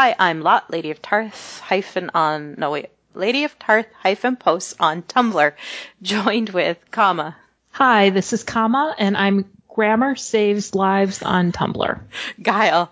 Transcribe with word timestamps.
Hi, 0.00 0.16
I'm 0.18 0.40
Lot, 0.40 0.70
Lady 0.70 0.92
of 0.92 1.02
Tarth 1.02 1.60
hyphen 1.60 2.10
on 2.14 2.54
no 2.56 2.70
wait, 2.70 2.88
Lady 3.12 3.44
of 3.44 3.58
Tarth 3.58 3.84
hyphen 3.98 4.36
posts 4.36 4.74
on 4.80 5.02
Tumblr, 5.02 5.52
joined 6.02 6.48
with 6.48 6.78
comma 6.90 7.36
Hi, 7.72 8.08
this 8.08 8.32
is 8.32 8.42
Kama, 8.42 8.94
and 8.98 9.14
I'm 9.14 9.44
Grammar 9.68 10.16
Saves 10.16 10.74
Lives 10.74 11.22
on 11.22 11.52
Tumblr. 11.52 12.00
Guile, 12.40 12.90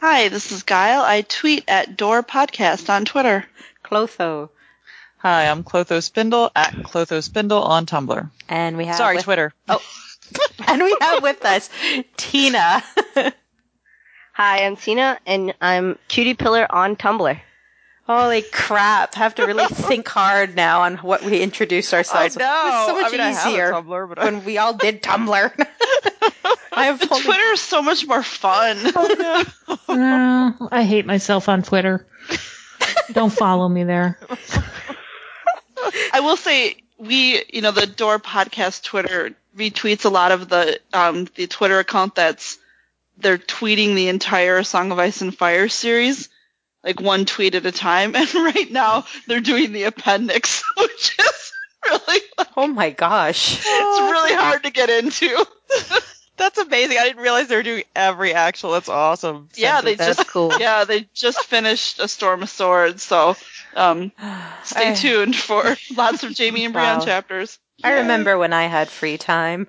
Hi, 0.00 0.28
this 0.28 0.52
is 0.52 0.62
Guile. 0.62 1.02
I 1.02 1.22
tweet 1.22 1.64
at 1.66 1.96
Door 1.96 2.22
Podcast 2.22 2.88
on 2.90 3.04
Twitter. 3.04 3.44
Clotho, 3.82 4.50
Hi, 5.18 5.48
I'm 5.48 5.64
Clotho 5.64 5.98
Spindle 6.00 6.52
at 6.54 6.74
Clotho 6.74 7.20
Spindle 7.24 7.64
on 7.64 7.86
Tumblr. 7.86 8.30
and 8.48 8.76
we 8.76 8.84
have 8.84 8.98
Sorry, 8.98 9.16
with- 9.16 9.24
Twitter. 9.24 9.52
Oh, 9.68 9.82
and 10.68 10.80
we 10.80 10.96
have 11.00 11.24
with 11.24 11.44
us 11.44 11.70
Tina. 12.16 12.84
Hi, 14.34 14.64
I'm 14.64 14.76
Tina, 14.76 15.18
and 15.26 15.54
I'm 15.60 15.98
Cutie 16.08 16.34
Pillar 16.34 16.66
on 16.68 16.96
Tumblr. 16.96 17.40
Holy 18.06 18.42
crap! 18.42 19.14
Have 19.14 19.36
to 19.36 19.46
really 19.46 19.64
think 19.70 20.08
hard 20.08 20.56
now 20.56 20.82
on 20.82 20.96
what 20.98 21.22
we 21.22 21.40
introduce 21.40 21.94
ourselves. 21.94 22.36
Oh, 22.36 22.40
no. 22.40 22.46
It 22.46 22.70
was 22.70 22.86
so 22.86 22.94
much 23.00 23.06
I 23.06 23.10
mean, 23.12 23.20
I 23.20 23.30
have 23.30 23.46
a 23.46 23.48
easier 23.48 23.70
Tumblr, 23.72 24.08
but 24.08 24.18
I- 24.18 24.24
when 24.24 24.44
we 24.44 24.58
all 24.58 24.74
did 24.74 25.02
Tumblr. 25.02 25.66
I 26.72 26.86
have 26.86 27.00
only- 27.10 27.24
Twitter 27.24 27.52
is 27.52 27.60
so 27.60 27.80
much 27.80 28.06
more 28.06 28.22
fun. 28.22 28.76
Uh, 29.88 30.52
I 30.72 30.82
hate 30.82 31.06
myself 31.06 31.48
on 31.48 31.62
Twitter. 31.62 32.04
Don't 33.12 33.32
follow 33.32 33.68
me 33.68 33.84
there. 33.84 34.18
I 36.12 36.20
will 36.20 36.36
say 36.36 36.82
we, 36.98 37.44
you 37.52 37.60
know, 37.62 37.70
the 37.70 37.86
Door 37.86 38.18
Podcast 38.20 38.82
Twitter 38.82 39.30
retweets 39.56 40.04
a 40.04 40.08
lot 40.08 40.32
of 40.32 40.48
the 40.48 40.80
um, 40.92 41.28
the 41.36 41.46
Twitter 41.46 41.78
account 41.78 42.16
that's 42.16 42.58
they're 43.18 43.38
tweeting 43.38 43.94
the 43.94 44.08
entire 44.08 44.62
Song 44.62 44.92
of 44.92 44.98
Ice 44.98 45.20
and 45.20 45.36
Fire 45.36 45.68
series, 45.68 46.28
like 46.82 47.00
one 47.00 47.24
tweet 47.24 47.54
at 47.54 47.66
a 47.66 47.72
time. 47.72 48.14
And 48.16 48.32
right 48.34 48.70
now 48.70 49.04
they're 49.26 49.40
doing 49.40 49.72
the 49.72 49.84
appendix, 49.84 50.62
which 50.78 51.16
is 51.18 51.52
really 51.84 52.20
Oh 52.56 52.66
my 52.66 52.90
gosh! 52.90 53.58
it's 53.58 54.00
really 54.12 54.32
hard 54.34 54.62
to 54.64 54.70
get 54.70 54.90
into. 54.90 55.46
That's 56.36 56.58
amazing. 56.58 56.98
I 56.98 57.04
didn't 57.04 57.22
realize 57.22 57.46
they 57.46 57.54
were 57.56 57.62
doing 57.62 57.84
every 57.94 58.34
actual. 58.34 58.72
That's 58.72 58.88
awesome. 58.88 59.48
Yeah, 59.54 59.80
they 59.82 59.96
sentence. 59.96 60.16
just 60.16 60.28
cool. 60.30 60.52
Yeah, 60.58 60.82
they 60.84 61.08
just 61.14 61.38
finished 61.44 62.00
A 62.00 62.08
Storm 62.08 62.42
of 62.42 62.50
Swords, 62.50 63.04
so 63.04 63.36
um, 63.76 64.10
stay 64.64 64.90
I- 64.90 64.94
tuned 64.94 65.36
for 65.36 65.76
lots 65.96 66.24
of 66.24 66.36
Jaime 66.36 66.64
and 66.64 66.74
Brienne 66.74 66.98
Wow. 66.98 67.04
chapters. 67.04 67.58
I 67.84 67.92
remember 68.00 68.36
when 68.38 68.52
I 68.52 68.64
had 68.66 68.88
free 68.88 69.16
time. 69.18 69.66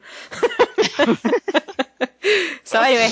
so 2.63 2.81
anyway, 2.81 3.11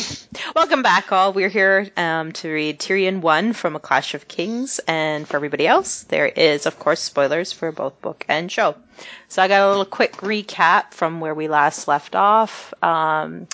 welcome 0.56 0.82
back, 0.82 1.12
all. 1.12 1.34
We're 1.34 1.50
here 1.50 1.90
um, 1.98 2.32
to 2.34 2.50
read 2.52 2.80
Tyrion 2.80 3.22
one 3.22 3.54
from 3.54 3.76
A 3.76 3.80
Clash 3.80 4.14
of 4.16 4.28
Kings, 4.28 4.80
and 4.88 5.28
for 5.28 5.36
everybody 5.36 5.68
else, 5.68 6.04
there 6.04 6.26
is, 6.26 6.66
of 6.66 6.80
course, 6.80 7.00
spoilers 7.00 7.52
for 7.52 7.72
both 7.72 8.02
book 8.02 8.26
and 8.28 8.52
show. 8.52 8.76
So 9.28 9.42
I 9.42 9.48
got 9.48 9.66
a 9.66 9.70
little 9.70 9.86
quick 9.86 10.14
recap 10.18 10.94
from 10.94 11.20
where 11.20 11.36
we 11.36 11.48
last 11.48 11.88
left 11.88 12.16
off. 12.16 12.74
Um, 12.82 13.48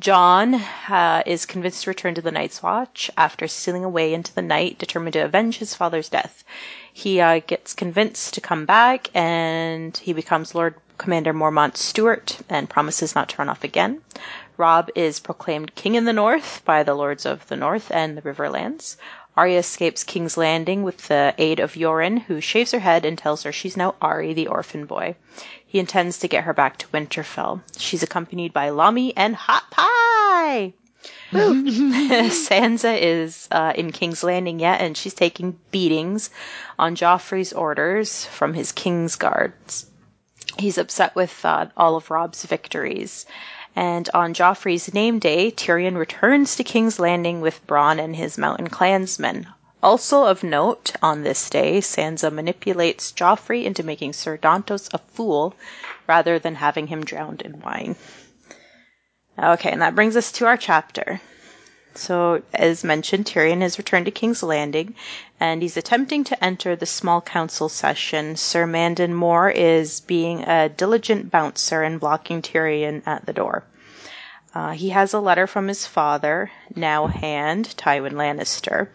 Jon 0.00 0.54
uh, 0.54 1.22
is 1.26 1.46
convinced 1.46 1.84
to 1.84 1.90
return 1.90 2.14
to 2.14 2.22
the 2.22 2.32
Night's 2.32 2.62
Watch 2.62 3.10
after 3.16 3.46
stealing 3.46 3.84
away 3.84 4.14
into 4.14 4.34
the 4.34 4.42
night, 4.42 4.78
determined 4.78 5.14
to 5.14 5.24
avenge 5.24 5.58
his 5.58 5.74
father's 5.74 6.08
death. 6.08 6.44
He 6.92 7.20
uh, 7.20 7.40
gets 7.46 7.74
convinced 7.74 8.34
to 8.34 8.40
come 8.40 8.66
back, 8.66 9.10
and 9.14 9.96
he 9.96 10.12
becomes 10.12 10.54
Lord 10.54 10.74
Commander 10.98 11.32
Mormont 11.32 11.76
Stewart 11.76 12.38
and 12.48 12.70
promises 12.70 13.14
not 13.14 13.28
to 13.30 13.36
run 13.38 13.48
off 13.48 13.64
again. 13.64 14.00
Robb 14.56 14.90
is 14.94 15.18
proclaimed 15.18 15.74
King 15.74 15.96
in 15.96 16.04
the 16.04 16.12
North 16.12 16.62
by 16.64 16.82
the 16.82 16.94
Lords 16.94 17.26
of 17.26 17.46
the 17.48 17.56
North 17.56 17.90
and 17.90 18.16
the 18.16 18.22
Riverlands. 18.22 18.96
Arya 19.36 19.58
escapes 19.58 20.04
King's 20.04 20.36
Landing 20.36 20.84
with 20.84 21.08
the 21.08 21.34
aid 21.38 21.58
of 21.58 21.74
Yoren, 21.74 22.22
who 22.22 22.40
shaves 22.40 22.70
her 22.70 22.78
head 22.78 23.04
and 23.04 23.18
tells 23.18 23.42
her 23.42 23.50
she's 23.50 23.76
now 23.76 23.96
Ari, 24.00 24.32
the 24.32 24.46
orphan 24.46 24.86
boy. 24.86 25.16
He 25.66 25.80
intends 25.80 26.18
to 26.18 26.28
get 26.28 26.44
her 26.44 26.54
back 26.54 26.78
to 26.78 26.86
Winterfell. 26.88 27.60
She's 27.76 28.04
accompanied 28.04 28.52
by 28.52 28.68
Lommy 28.68 29.12
and 29.16 29.34
Hot 29.34 29.68
Pie. 29.72 30.72
Sansa 31.32 32.96
is 32.96 33.48
uh, 33.50 33.72
in 33.74 33.90
King's 33.90 34.22
Landing 34.22 34.60
yet, 34.60 34.80
and 34.80 34.96
she's 34.96 35.14
taking 35.14 35.58
beatings 35.72 36.30
on 36.78 36.94
Joffrey's 36.94 37.52
orders 37.52 38.24
from 38.26 38.54
his 38.54 38.70
King's 38.70 39.16
guards. 39.16 39.86
He's 40.58 40.78
upset 40.78 41.14
with 41.14 41.44
uh, 41.44 41.66
all 41.76 41.96
of 41.96 42.10
Robb's 42.10 42.44
victories. 42.44 43.26
And 43.76 44.08
on 44.14 44.34
Joffrey's 44.34 44.94
name 44.94 45.18
day, 45.18 45.50
Tyrion 45.50 45.96
returns 45.96 46.54
to 46.56 46.64
King's 46.64 47.00
Landing 47.00 47.40
with 47.40 47.66
Bronn 47.66 47.98
and 47.98 48.14
his 48.14 48.38
mountain 48.38 48.68
clansmen. 48.68 49.48
Also 49.82 50.24
of 50.24 50.42
note, 50.42 50.92
on 51.02 51.22
this 51.22 51.50
day, 51.50 51.80
Sansa 51.80 52.32
manipulates 52.32 53.12
Joffrey 53.12 53.64
into 53.64 53.82
making 53.82 54.12
Sir 54.12 54.38
Dontos 54.38 54.88
a 54.94 54.98
fool 54.98 55.54
rather 56.06 56.38
than 56.38 56.54
having 56.54 56.86
him 56.86 57.04
drowned 57.04 57.42
in 57.42 57.60
wine. 57.60 57.96
Okay, 59.38 59.70
and 59.70 59.82
that 59.82 59.96
brings 59.96 60.16
us 60.16 60.30
to 60.32 60.46
our 60.46 60.56
chapter. 60.56 61.20
So, 61.96 62.42
as 62.52 62.82
mentioned, 62.82 63.26
Tyrion 63.26 63.60
has 63.60 63.78
returned 63.78 64.06
to 64.06 64.10
King's 64.10 64.42
Landing, 64.42 64.94
and 65.38 65.62
he's 65.62 65.76
attempting 65.76 66.24
to 66.24 66.44
enter 66.44 66.74
the 66.74 66.86
small 66.86 67.20
council 67.20 67.68
session. 67.68 68.34
Sir 68.34 68.66
Mandon 68.66 69.14
Moore 69.14 69.48
is 69.48 70.00
being 70.00 70.42
a 70.42 70.68
diligent 70.68 71.30
bouncer 71.30 71.82
and 71.82 72.00
blocking 72.00 72.42
Tyrion 72.42 73.02
at 73.06 73.26
the 73.26 73.32
door. 73.32 73.64
Uh, 74.54 74.70
he 74.70 74.90
has 74.90 75.12
a 75.12 75.20
letter 75.20 75.46
from 75.46 75.68
his 75.68 75.86
father, 75.86 76.50
now 76.74 77.06
hand, 77.06 77.74
Tywin 77.76 78.12
Lannister, 78.12 78.88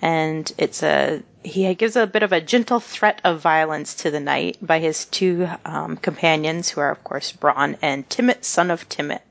and 0.00 0.52
it's 0.58 0.82
a 0.82 1.22
he 1.42 1.74
gives 1.74 1.96
a 1.96 2.06
bit 2.06 2.22
of 2.22 2.32
a 2.32 2.40
gentle 2.40 2.80
threat 2.80 3.20
of 3.24 3.40
violence 3.40 3.94
to 3.94 4.10
the 4.10 4.20
knight 4.20 4.56
by 4.60 4.78
his 4.78 5.06
two 5.06 5.48
um, 5.64 5.96
companions, 5.96 6.68
who 6.68 6.80
are 6.80 6.90
of 6.90 7.02
course 7.02 7.32
Bronn 7.32 7.76
and 7.82 8.08
Timett, 8.08 8.44
son 8.44 8.70
of 8.70 8.88
Timett. 8.88 9.22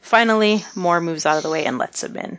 Finally, 0.00 0.64
Moore 0.74 1.00
moves 1.00 1.26
out 1.26 1.36
of 1.36 1.42
the 1.42 1.50
way 1.50 1.64
and 1.64 1.78
lets 1.78 2.04
him 2.04 2.16
in. 2.16 2.38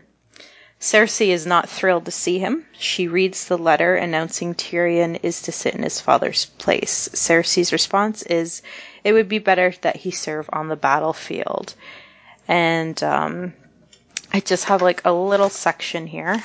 Cersei 0.79 1.29
is 1.29 1.45
not 1.45 1.69
thrilled 1.69 2.05
to 2.05 2.11
see 2.11 2.37
him. 2.37 2.65
She 2.77 3.07
reads 3.07 3.45
the 3.45 3.57
letter 3.57 3.95
announcing 3.95 4.53
Tyrion 4.53 5.19
is 5.23 5.41
to 5.43 5.51
sit 5.51 5.73
in 5.73 5.81
his 5.81 5.99
father's 5.99 6.45
place. 6.45 7.09
Cersei's 7.13 7.73
response 7.73 8.21
is, 8.21 8.61
it 9.03 9.13
would 9.13 9.27
be 9.27 9.39
better 9.39 9.73
that 9.81 9.95
he 9.95 10.11
serve 10.11 10.47
on 10.53 10.67
the 10.67 10.75
battlefield. 10.75 11.73
And 12.47 13.01
um, 13.03 13.53
I 14.31 14.39
just 14.39 14.65
have 14.65 14.83
like 14.83 15.01
a 15.03 15.11
little 15.11 15.49
section 15.49 16.05
here. 16.05 16.43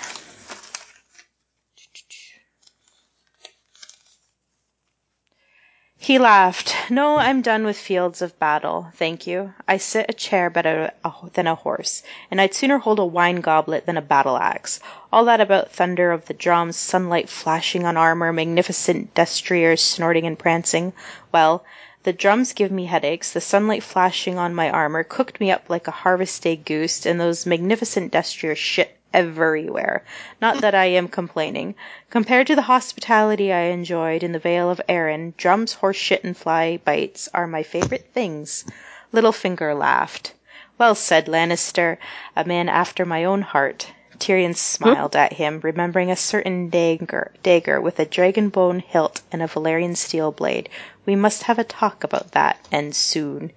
He 6.04 6.18
laughed. 6.18 6.74
No, 6.90 7.18
I'm 7.18 7.42
done 7.42 7.64
with 7.64 7.78
fields 7.78 8.22
of 8.22 8.36
battle, 8.40 8.88
thank 8.96 9.24
you. 9.24 9.54
I 9.68 9.76
sit 9.76 10.06
a 10.08 10.12
chair 10.12 10.50
better 10.50 10.90
than 11.34 11.46
a 11.46 11.54
horse, 11.54 12.02
and 12.28 12.40
I'd 12.40 12.54
sooner 12.54 12.78
hold 12.78 12.98
a 12.98 13.04
wine 13.04 13.40
goblet 13.40 13.86
than 13.86 13.96
a 13.96 14.02
battle 14.02 14.36
axe. 14.36 14.80
All 15.12 15.24
that 15.26 15.40
about 15.40 15.70
thunder 15.70 16.10
of 16.10 16.26
the 16.26 16.34
drums, 16.34 16.76
sunlight 16.76 17.28
flashing 17.28 17.86
on 17.86 17.96
armor, 17.96 18.32
magnificent 18.32 19.14
destriers 19.14 19.80
snorting 19.80 20.26
and 20.26 20.36
prancing. 20.36 20.92
Well, 21.30 21.64
the 22.02 22.12
drums 22.12 22.52
give 22.52 22.72
me 22.72 22.86
headaches, 22.86 23.30
the 23.30 23.40
sunlight 23.40 23.84
flashing 23.84 24.38
on 24.38 24.56
my 24.56 24.70
armor 24.70 25.04
cooked 25.04 25.38
me 25.38 25.52
up 25.52 25.70
like 25.70 25.86
a 25.86 25.92
harvest 25.92 26.42
day 26.42 26.56
goose, 26.56 27.06
and 27.06 27.20
those 27.20 27.46
magnificent 27.46 28.10
destriers 28.10 28.58
shit 28.58 28.98
everywhere. 29.12 30.04
Not 30.40 30.60
that 30.60 30.74
I 30.74 30.86
am 30.86 31.08
complaining. 31.08 31.74
Compared 32.10 32.46
to 32.48 32.54
the 32.54 32.62
hospitality 32.62 33.52
I 33.52 33.64
enjoyed 33.64 34.22
in 34.22 34.32
the 34.32 34.38
Vale 34.38 34.70
of 34.70 34.80
Arryn, 34.88 35.34
drums, 35.36 35.74
horse 35.74 35.96
shit, 35.96 36.24
and 36.24 36.36
fly 36.36 36.78
bites 36.84 37.28
are 37.32 37.46
my 37.46 37.62
favorite 37.62 38.10
things. 38.12 38.64
Littlefinger 39.12 39.78
laughed. 39.78 40.32
Well 40.78 40.94
said, 40.94 41.26
Lannister, 41.26 41.98
a 42.34 42.44
man 42.44 42.68
after 42.68 43.04
my 43.04 43.24
own 43.24 43.42
heart. 43.42 43.92
Tyrion 44.18 44.54
smiled 44.54 45.16
at 45.16 45.32
him, 45.32 45.60
remembering 45.62 46.10
a 46.10 46.16
certain 46.16 46.68
dagger, 46.68 47.32
dagger 47.42 47.80
with 47.80 47.98
a 47.98 48.04
dragon 48.04 48.50
bone 48.50 48.78
hilt 48.78 49.20
and 49.32 49.42
a 49.42 49.48
Valyrian 49.48 49.96
steel 49.96 50.30
blade. 50.30 50.68
We 51.04 51.16
must 51.16 51.42
have 51.44 51.58
a 51.58 51.64
talk 51.64 52.04
about 52.04 52.30
that, 52.30 52.64
and 52.70 52.94
soon. 52.94 53.50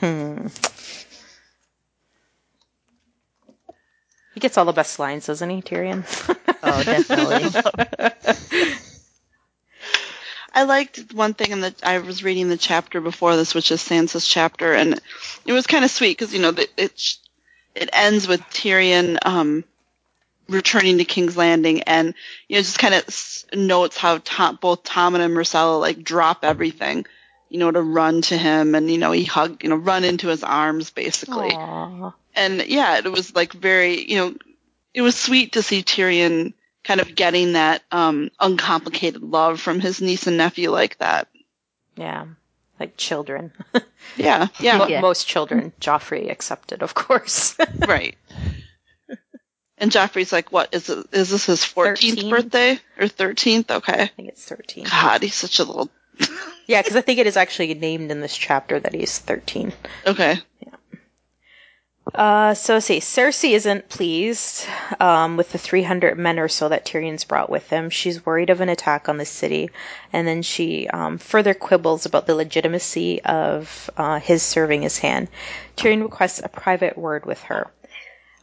Hmm. 0.00 0.48
He 4.38 4.40
gets 4.40 4.56
all 4.56 4.66
the 4.66 4.72
best 4.72 5.00
lines, 5.00 5.26
doesn't 5.26 5.50
he, 5.50 5.60
Tyrion? 5.62 6.04
Oh, 6.62 6.84
definitely. 6.84 7.50
I 10.54 10.62
liked 10.62 11.12
one 11.12 11.34
thing 11.34 11.50
in 11.50 11.60
the 11.60 11.74
I 11.82 11.98
was 11.98 12.22
reading 12.22 12.48
the 12.48 12.56
chapter 12.56 13.00
before 13.00 13.34
this, 13.34 13.52
which 13.52 13.72
is 13.72 13.82
Sansa's 13.82 14.24
chapter, 14.28 14.72
and 14.74 15.00
it 15.44 15.52
was 15.52 15.66
kind 15.66 15.84
of 15.84 15.90
sweet 15.90 16.16
because 16.16 16.32
you 16.32 16.38
know 16.40 16.52
the- 16.52 16.68
it 16.76 17.16
it 17.74 17.90
ends 17.92 18.28
with 18.28 18.40
Tyrion 18.42 19.18
um, 19.26 19.64
returning 20.48 20.98
to 20.98 21.04
King's 21.04 21.36
Landing, 21.36 21.82
and 21.82 22.14
you 22.46 22.54
know 22.54 22.62
just 22.62 22.78
kind 22.78 22.94
of 22.94 23.02
s- 23.08 23.44
notes 23.52 23.96
how 23.96 24.18
Tom, 24.22 24.56
both 24.62 24.84
Tom 24.84 25.16
and 25.16 25.34
Myrcella 25.34 25.80
like 25.80 26.04
drop 26.04 26.44
everything, 26.44 27.06
you 27.48 27.58
know, 27.58 27.72
to 27.72 27.82
run 27.82 28.22
to 28.22 28.38
him, 28.38 28.76
and 28.76 28.88
you 28.88 28.98
know 28.98 29.10
he 29.10 29.24
hug, 29.24 29.64
you 29.64 29.68
know, 29.70 29.74
run 29.74 30.04
into 30.04 30.28
his 30.28 30.44
arms 30.44 30.90
basically, 30.90 31.50
Aw. 31.50 32.12
And 32.38 32.66
yeah, 32.66 32.98
it 32.98 33.10
was 33.12 33.34
like 33.34 33.52
very, 33.52 34.08
you 34.10 34.16
know, 34.16 34.34
it 34.94 35.02
was 35.02 35.16
sweet 35.16 35.52
to 35.52 35.62
see 35.62 35.82
Tyrion 35.82 36.54
kind 36.84 37.00
of 37.00 37.14
getting 37.14 37.52
that 37.52 37.82
um, 37.92 38.30
uncomplicated 38.40 39.22
love 39.22 39.60
from 39.60 39.80
his 39.80 40.00
niece 40.00 40.26
and 40.26 40.36
nephew 40.38 40.70
like 40.70 40.96
that. 40.98 41.28
Yeah. 41.96 42.26
Like 42.80 42.96
children. 42.96 43.52
Yeah, 44.16 44.48
yeah, 44.58 44.78
Mo- 44.78 44.86
Yeah. 44.88 45.00
Most 45.00 45.28
children, 45.28 45.72
Joffrey 45.80 46.30
accepted, 46.30 46.82
of 46.82 46.94
course. 46.94 47.56
right. 47.86 48.16
And 49.76 49.92
Joffrey's 49.92 50.32
like, 50.32 50.50
what 50.50 50.74
is 50.74 50.88
it? 50.88 51.06
Is 51.12 51.30
this 51.30 51.46
his 51.46 51.60
14th 51.60 52.16
13. 52.16 52.30
birthday 52.30 52.80
or 52.98 53.04
13th? 53.06 53.70
Okay. 53.70 54.02
I 54.02 54.06
think 54.08 54.28
it's 54.30 54.44
13. 54.44 54.84
God, 54.84 55.22
he's 55.22 55.34
such 55.34 55.58
a 55.60 55.64
little. 55.64 55.90
Yeah, 56.66 56.82
because 56.82 56.96
I 56.96 57.00
think 57.00 57.18
it 57.18 57.26
is 57.26 57.38
actually 57.38 57.72
named 57.72 58.10
in 58.10 58.20
this 58.20 58.36
chapter 58.36 58.78
that 58.78 58.92
he's 58.94 59.18
13. 59.18 59.72
Okay. 60.06 60.38
Uh, 62.14 62.54
so 62.54 62.80
see. 62.80 63.00
Cersei 63.00 63.52
isn't 63.52 63.88
pleased 63.88 64.66
um, 64.98 65.36
with 65.36 65.52
the 65.52 65.58
300 65.58 66.18
men 66.18 66.38
or 66.38 66.48
so 66.48 66.68
that 66.68 66.86
Tyrion's 66.86 67.24
brought 67.24 67.50
with 67.50 67.68
him. 67.68 67.90
She's 67.90 68.24
worried 68.24 68.50
of 68.50 68.60
an 68.60 68.70
attack 68.70 69.08
on 69.08 69.18
the 69.18 69.26
city, 69.26 69.70
and 70.12 70.26
then 70.26 70.42
she 70.42 70.88
um, 70.88 71.18
further 71.18 71.52
quibbles 71.52 72.06
about 72.06 72.26
the 72.26 72.34
legitimacy 72.34 73.22
of 73.22 73.90
uh, 73.96 74.20
his 74.20 74.42
serving 74.42 74.82
his 74.82 74.98
hand. 74.98 75.28
Tyrion 75.76 76.02
requests 76.02 76.40
a 76.42 76.48
private 76.48 76.96
word 76.96 77.26
with 77.26 77.42
her. 77.42 77.70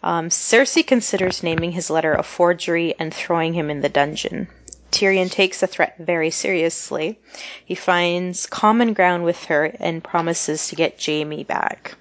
Um, 0.04 0.30
Cersei 0.30 0.86
considers 0.86 1.42
naming 1.42 1.72
his 1.72 1.90
letter 1.90 2.14
a 2.14 2.22
forgery 2.22 2.94
and 3.00 3.12
throwing 3.12 3.54
him 3.54 3.72
in 3.72 3.82
the 3.82 3.90
dungeon. 3.90 4.48
Tyrion 4.92 5.32
takes 5.32 5.60
the 5.60 5.68
threat 5.68 5.96
very 5.98 6.30
seriously. 6.30 7.20
He 7.66 7.76
finds 7.76 8.46
common 8.46 8.94
ground 8.94 9.24
with 9.24 9.46
her 9.46 9.66
and 9.80 10.04
promises 10.04 10.68
to 10.68 10.76
get 10.76 11.04
Jaime 11.04 11.44
back. 11.44 11.96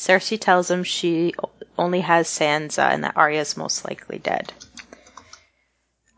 Cersei 0.00 0.40
tells 0.40 0.70
him 0.70 0.82
she 0.82 1.34
only 1.76 2.00
has 2.00 2.26
Sansa 2.26 2.90
and 2.90 3.04
that 3.04 3.18
Arya's 3.18 3.58
most 3.58 3.84
likely 3.84 4.16
dead. 4.16 4.50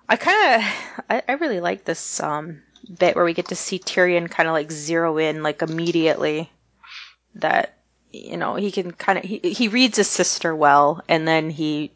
I 0.09 0.15
kind 0.15 0.63
of, 0.63 1.05
I, 1.11 1.23
I 1.29 1.33
really 1.33 1.59
like 1.59 1.85
this 1.85 2.21
um, 2.21 2.63
bit 2.99 3.17
where 3.17 3.25
we 3.25 3.35
get 3.35 3.49
to 3.49 3.57
see 3.57 3.81
Tyrion 3.81 4.31
kind 4.31 4.49
of 4.49 4.53
like 4.53 4.71
zero 4.71 5.19
in 5.19 5.43
like 5.43 5.63
immediately 5.63 6.49
that 7.35 7.79
you 8.13 8.37
know 8.37 8.55
he 8.55 8.71
can 8.71 8.93
kind 8.93 9.19
of 9.19 9.25
he 9.25 9.39
he 9.39 9.67
reads 9.67 9.97
his 9.97 10.09
sister 10.09 10.55
well 10.55 11.03
and 11.09 11.27
then 11.27 11.51
he 11.51 11.91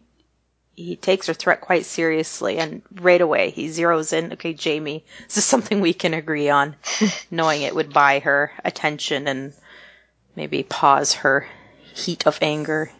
he 0.74 0.96
takes 0.96 1.28
her 1.28 1.34
threat 1.34 1.60
quite 1.60 1.84
seriously 1.84 2.58
and 2.58 2.82
right 2.94 3.20
away 3.20 3.50
he 3.50 3.68
zeroes 3.68 4.12
in 4.12 4.32
okay 4.32 4.56
Jaime 4.58 5.04
this 5.26 5.36
is 5.36 5.44
something 5.44 5.80
we 5.80 5.92
can 5.92 6.14
agree 6.14 6.48
on 6.48 6.74
knowing 7.30 7.62
it 7.62 7.74
would 7.74 7.92
buy 7.92 8.20
her 8.20 8.50
attention 8.64 9.28
and 9.28 9.52
maybe 10.34 10.62
pause 10.62 11.12
her 11.12 11.46
heat 11.96 12.26
of 12.26 12.38
anger 12.42 12.90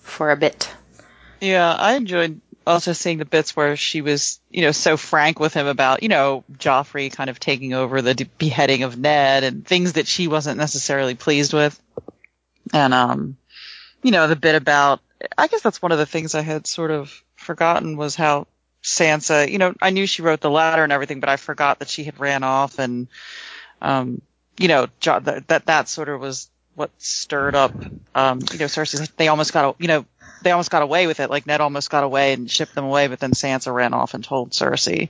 for 0.00 0.30
a 0.30 0.36
bit. 0.36 0.70
Yeah, 1.40 1.72
I 1.72 1.94
enjoyed 1.94 2.40
also 2.66 2.92
seeing 2.92 3.18
the 3.18 3.24
bits 3.24 3.54
where 3.54 3.76
she 3.76 4.00
was, 4.00 4.40
you 4.50 4.62
know, 4.62 4.72
so 4.72 4.96
frank 4.96 5.38
with 5.38 5.54
him 5.54 5.66
about, 5.66 6.02
you 6.02 6.08
know, 6.08 6.44
Joffrey 6.52 7.12
kind 7.12 7.30
of 7.30 7.38
taking 7.38 7.72
over 7.74 8.02
the 8.02 8.28
beheading 8.38 8.82
of 8.82 8.98
Ned 8.98 9.44
and 9.44 9.64
things 9.66 9.94
that 9.94 10.06
she 10.06 10.28
wasn't 10.28 10.58
necessarily 10.58 11.14
pleased 11.14 11.52
with. 11.52 11.80
And, 12.72 12.92
um, 12.92 13.36
you 14.02 14.10
know, 14.10 14.26
the 14.26 14.36
bit 14.36 14.56
about, 14.56 15.00
I 15.38 15.46
guess 15.46 15.62
that's 15.62 15.80
one 15.80 15.92
of 15.92 15.98
the 15.98 16.06
things 16.06 16.34
I 16.34 16.42
had 16.42 16.66
sort 16.66 16.90
of 16.90 17.22
forgotten 17.36 17.96
was 17.96 18.16
how 18.16 18.48
Sansa, 18.82 19.50
you 19.50 19.58
know, 19.58 19.74
I 19.80 19.90
knew 19.90 20.06
she 20.06 20.22
wrote 20.22 20.40
the 20.40 20.50
letter 20.50 20.82
and 20.82 20.92
everything, 20.92 21.20
but 21.20 21.28
I 21.28 21.36
forgot 21.36 21.78
that 21.78 21.88
she 21.88 22.04
had 22.04 22.18
ran 22.18 22.42
off 22.42 22.78
and, 22.78 23.08
um, 23.80 24.20
you 24.58 24.68
know, 24.68 24.88
jo- 25.00 25.20
that, 25.20 25.48
that, 25.48 25.66
that 25.66 25.88
sort 25.88 26.08
of 26.08 26.20
was 26.20 26.50
what 26.76 26.90
stirred 26.98 27.54
up, 27.56 27.72
um, 28.14 28.40
you 28.52 28.58
know, 28.58 28.66
Cersei, 28.66 29.08
they 29.16 29.28
almost 29.28 29.52
got, 29.52 29.76
you 29.80 29.88
know, 29.88 30.04
they 30.42 30.50
almost 30.52 30.70
got 30.70 30.82
away 30.82 31.06
with 31.06 31.18
it. 31.20 31.30
Like 31.30 31.46
Ned 31.46 31.60
almost 31.60 31.90
got 31.90 32.04
away 32.04 32.34
and 32.34 32.48
shipped 32.50 32.74
them 32.74 32.84
away, 32.84 33.08
but 33.08 33.18
then 33.18 33.32
Sansa 33.32 33.74
ran 33.74 33.94
off 33.94 34.14
and 34.14 34.22
told 34.22 34.50
Cersei. 34.50 35.08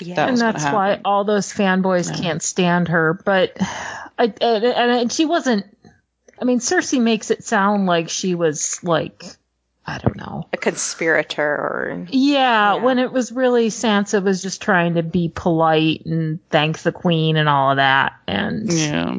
Yeah. 0.00 0.14
That 0.14 0.28
and 0.28 0.32
was 0.32 0.40
that's 0.40 0.64
why 0.64 1.00
all 1.04 1.24
those 1.24 1.52
fanboys 1.52 2.16
can't 2.16 2.42
stand 2.42 2.88
her. 2.88 3.12
But 3.12 3.56
I, 4.18 4.32
and, 4.40 4.64
and 4.64 5.12
she 5.12 5.26
wasn't. 5.26 5.66
I 6.40 6.44
mean, 6.44 6.60
Cersei 6.60 7.00
makes 7.00 7.30
it 7.30 7.44
sound 7.44 7.86
like 7.86 8.08
she 8.08 8.34
was 8.34 8.82
like, 8.82 9.24
I 9.84 9.98
don't 9.98 10.16
know. 10.16 10.46
a 10.52 10.56
conspirator 10.56 11.42
or 11.42 12.06
Yeah, 12.08 12.74
Yeah. 12.76 12.82
when 12.82 12.98
it 12.98 13.12
was 13.12 13.32
really 13.32 13.68
Sansa 13.68 14.22
was 14.22 14.40
just 14.40 14.62
trying 14.62 14.94
to 14.94 15.02
be 15.02 15.30
polite 15.34 16.06
and 16.06 16.38
thank 16.48 16.78
the 16.78 16.92
queen 16.92 17.36
and 17.36 17.48
all 17.48 17.72
of 17.72 17.76
that. 17.76 18.12
And 18.28 18.72
Yeah. 18.72 19.16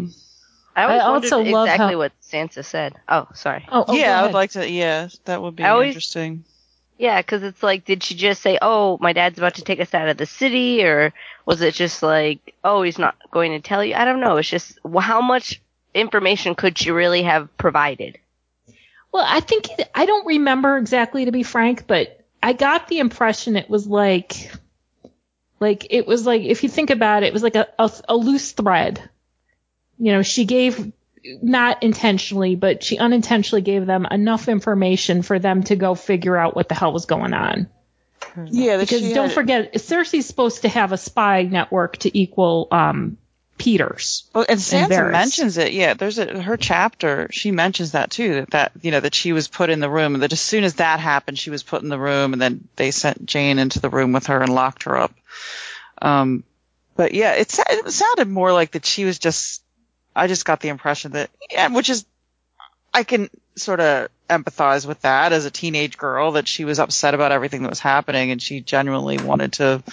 I 0.75 0.83
always 0.83 1.01
I 1.01 1.05
also 1.05 1.43
love 1.51 1.67
exactly 1.67 1.93
how- 1.93 1.97
what 1.97 2.11
Sansa 2.21 2.63
said. 2.63 2.93
Oh, 3.07 3.27
sorry. 3.33 3.65
oh, 3.71 3.85
oh, 3.87 3.93
yeah, 3.93 4.19
I 4.19 4.23
would 4.23 4.33
like 4.33 4.51
to, 4.51 4.69
yeah, 4.69 5.09
that 5.25 5.41
would 5.41 5.55
be 5.55 5.63
I 5.63 5.69
always- 5.69 5.87
interesting. 5.89 6.43
Yeah, 6.97 7.19
because 7.19 7.41
it's 7.41 7.63
like, 7.63 7.83
did 7.83 8.03
she 8.03 8.13
just 8.13 8.43
say, 8.43 8.59
"Oh, 8.61 8.99
my 9.01 9.11
dad's 9.11 9.39
about 9.39 9.55
to 9.55 9.63
take 9.63 9.79
us 9.79 9.91
out 9.95 10.07
of 10.07 10.17
the 10.17 10.27
city," 10.27 10.83
or 10.83 11.11
was 11.47 11.61
it 11.61 11.73
just 11.73 12.03
like, 12.03 12.53
"Oh, 12.63 12.83
he's 12.83 12.99
not 12.99 13.15
going 13.31 13.53
to 13.53 13.59
tell 13.59 13.83
you"? 13.83 13.95
I 13.95 14.05
don't 14.05 14.19
know. 14.19 14.37
It's 14.37 14.47
just 14.47 14.77
well, 14.83 15.01
how 15.01 15.19
much 15.19 15.59
information 15.95 16.53
could 16.53 16.77
she 16.77 16.91
really 16.91 17.23
have 17.23 17.57
provided? 17.57 18.19
Well, 19.11 19.25
I 19.27 19.39
think 19.39 19.79
it, 19.79 19.89
I 19.95 20.05
don't 20.05 20.27
remember 20.27 20.77
exactly 20.77 21.25
to 21.25 21.31
be 21.31 21.41
frank, 21.41 21.87
but 21.87 22.23
I 22.43 22.53
got 22.53 22.87
the 22.87 22.99
impression 22.99 23.55
it 23.55 23.67
was 23.67 23.87
like, 23.87 24.51
like 25.59 25.87
it 25.89 26.05
was 26.05 26.27
like 26.27 26.43
if 26.43 26.61
you 26.61 26.69
think 26.69 26.91
about 26.91 27.23
it, 27.23 27.27
it 27.27 27.33
was 27.33 27.41
like 27.43 27.55
a, 27.55 27.67
a, 27.79 27.91
a 28.09 28.15
loose 28.15 28.51
thread. 28.51 29.01
You 30.01 30.13
know, 30.13 30.23
she 30.23 30.45
gave 30.45 30.91
not 31.23 31.83
intentionally, 31.83 32.55
but 32.55 32.83
she 32.83 32.97
unintentionally 32.97 33.61
gave 33.61 33.85
them 33.85 34.07
enough 34.09 34.49
information 34.49 35.21
for 35.21 35.37
them 35.37 35.61
to 35.65 35.75
go 35.75 35.93
figure 35.93 36.35
out 36.35 36.55
what 36.55 36.67
the 36.67 36.73
hell 36.75 36.91
was 36.91 37.05
going 37.05 37.33
on. 37.33 37.67
Yeah, 38.45 38.77
Because 38.77 39.01
don't 39.13 39.27
had- 39.27 39.33
forget, 39.33 39.73
Cersei's 39.75 40.25
supposed 40.25 40.63
to 40.63 40.69
have 40.69 40.91
a 40.91 40.97
spy 40.97 41.43
network 41.43 41.97
to 41.97 42.17
equal 42.17 42.67
um, 42.71 43.17
Petyr's. 43.59 44.27
Well, 44.33 44.45
and 44.49 44.59
Sansa 44.59 44.87
Varys. 44.89 45.11
mentions 45.11 45.57
it. 45.59 45.73
Yeah, 45.73 45.93
there's 45.93 46.17
a 46.17 46.41
her 46.41 46.57
chapter. 46.57 47.27
She 47.31 47.51
mentions 47.51 47.91
that 47.91 48.09
too. 48.09 48.33
That 48.33 48.49
that 48.51 48.71
you 48.81 48.89
know 48.89 48.99
that 48.99 49.13
she 49.13 49.33
was 49.33 49.47
put 49.47 49.69
in 49.69 49.79
the 49.79 49.89
room, 49.89 50.15
and 50.15 50.23
that 50.23 50.33
as 50.33 50.41
soon 50.41 50.63
as 50.63 50.75
that 50.75 50.99
happened, 50.99 51.37
she 51.37 51.51
was 51.51 51.61
put 51.61 51.83
in 51.83 51.89
the 51.89 51.99
room, 51.99 52.33
and 52.33 52.41
then 52.41 52.67
they 52.75 52.89
sent 52.89 53.25
Jeyne 53.25 53.59
into 53.59 53.79
the 53.79 53.89
room 53.89 54.13
with 54.13 54.27
her 54.27 54.41
and 54.41 54.53
locked 54.53 54.83
her 54.83 54.97
up. 54.97 55.13
Um, 56.01 56.43
but 56.95 57.13
yeah, 57.13 57.33
it, 57.33 57.55
it 57.69 57.91
sounded 57.91 58.27
more 58.27 58.51
like 58.51 58.71
that 58.71 58.85
she 58.85 59.05
was 59.05 59.19
just. 59.19 59.61
I 60.15 60.27
just 60.27 60.45
got 60.45 60.59
the 60.59 60.69
impression 60.69 61.13
that, 61.13 61.29
yeah, 61.49 61.67
which 61.69 61.89
is, 61.89 62.05
I 62.93 63.03
can 63.03 63.29
sort 63.55 63.79
of 63.79 64.09
empathize 64.29 64.85
with 64.85 65.01
that 65.01 65.31
as 65.33 65.45
a 65.45 65.51
teenage 65.51 65.97
girl 65.97 66.33
that 66.33 66.47
she 66.47 66.65
was 66.65 66.79
upset 66.79 67.13
about 67.13 67.31
everything 67.31 67.63
that 67.63 67.69
was 67.69 67.79
happening, 67.79 68.31
and 68.31 68.41
she 68.41 68.61
genuinely 68.61 69.17
wanted 69.17 69.53
to, 69.53 69.83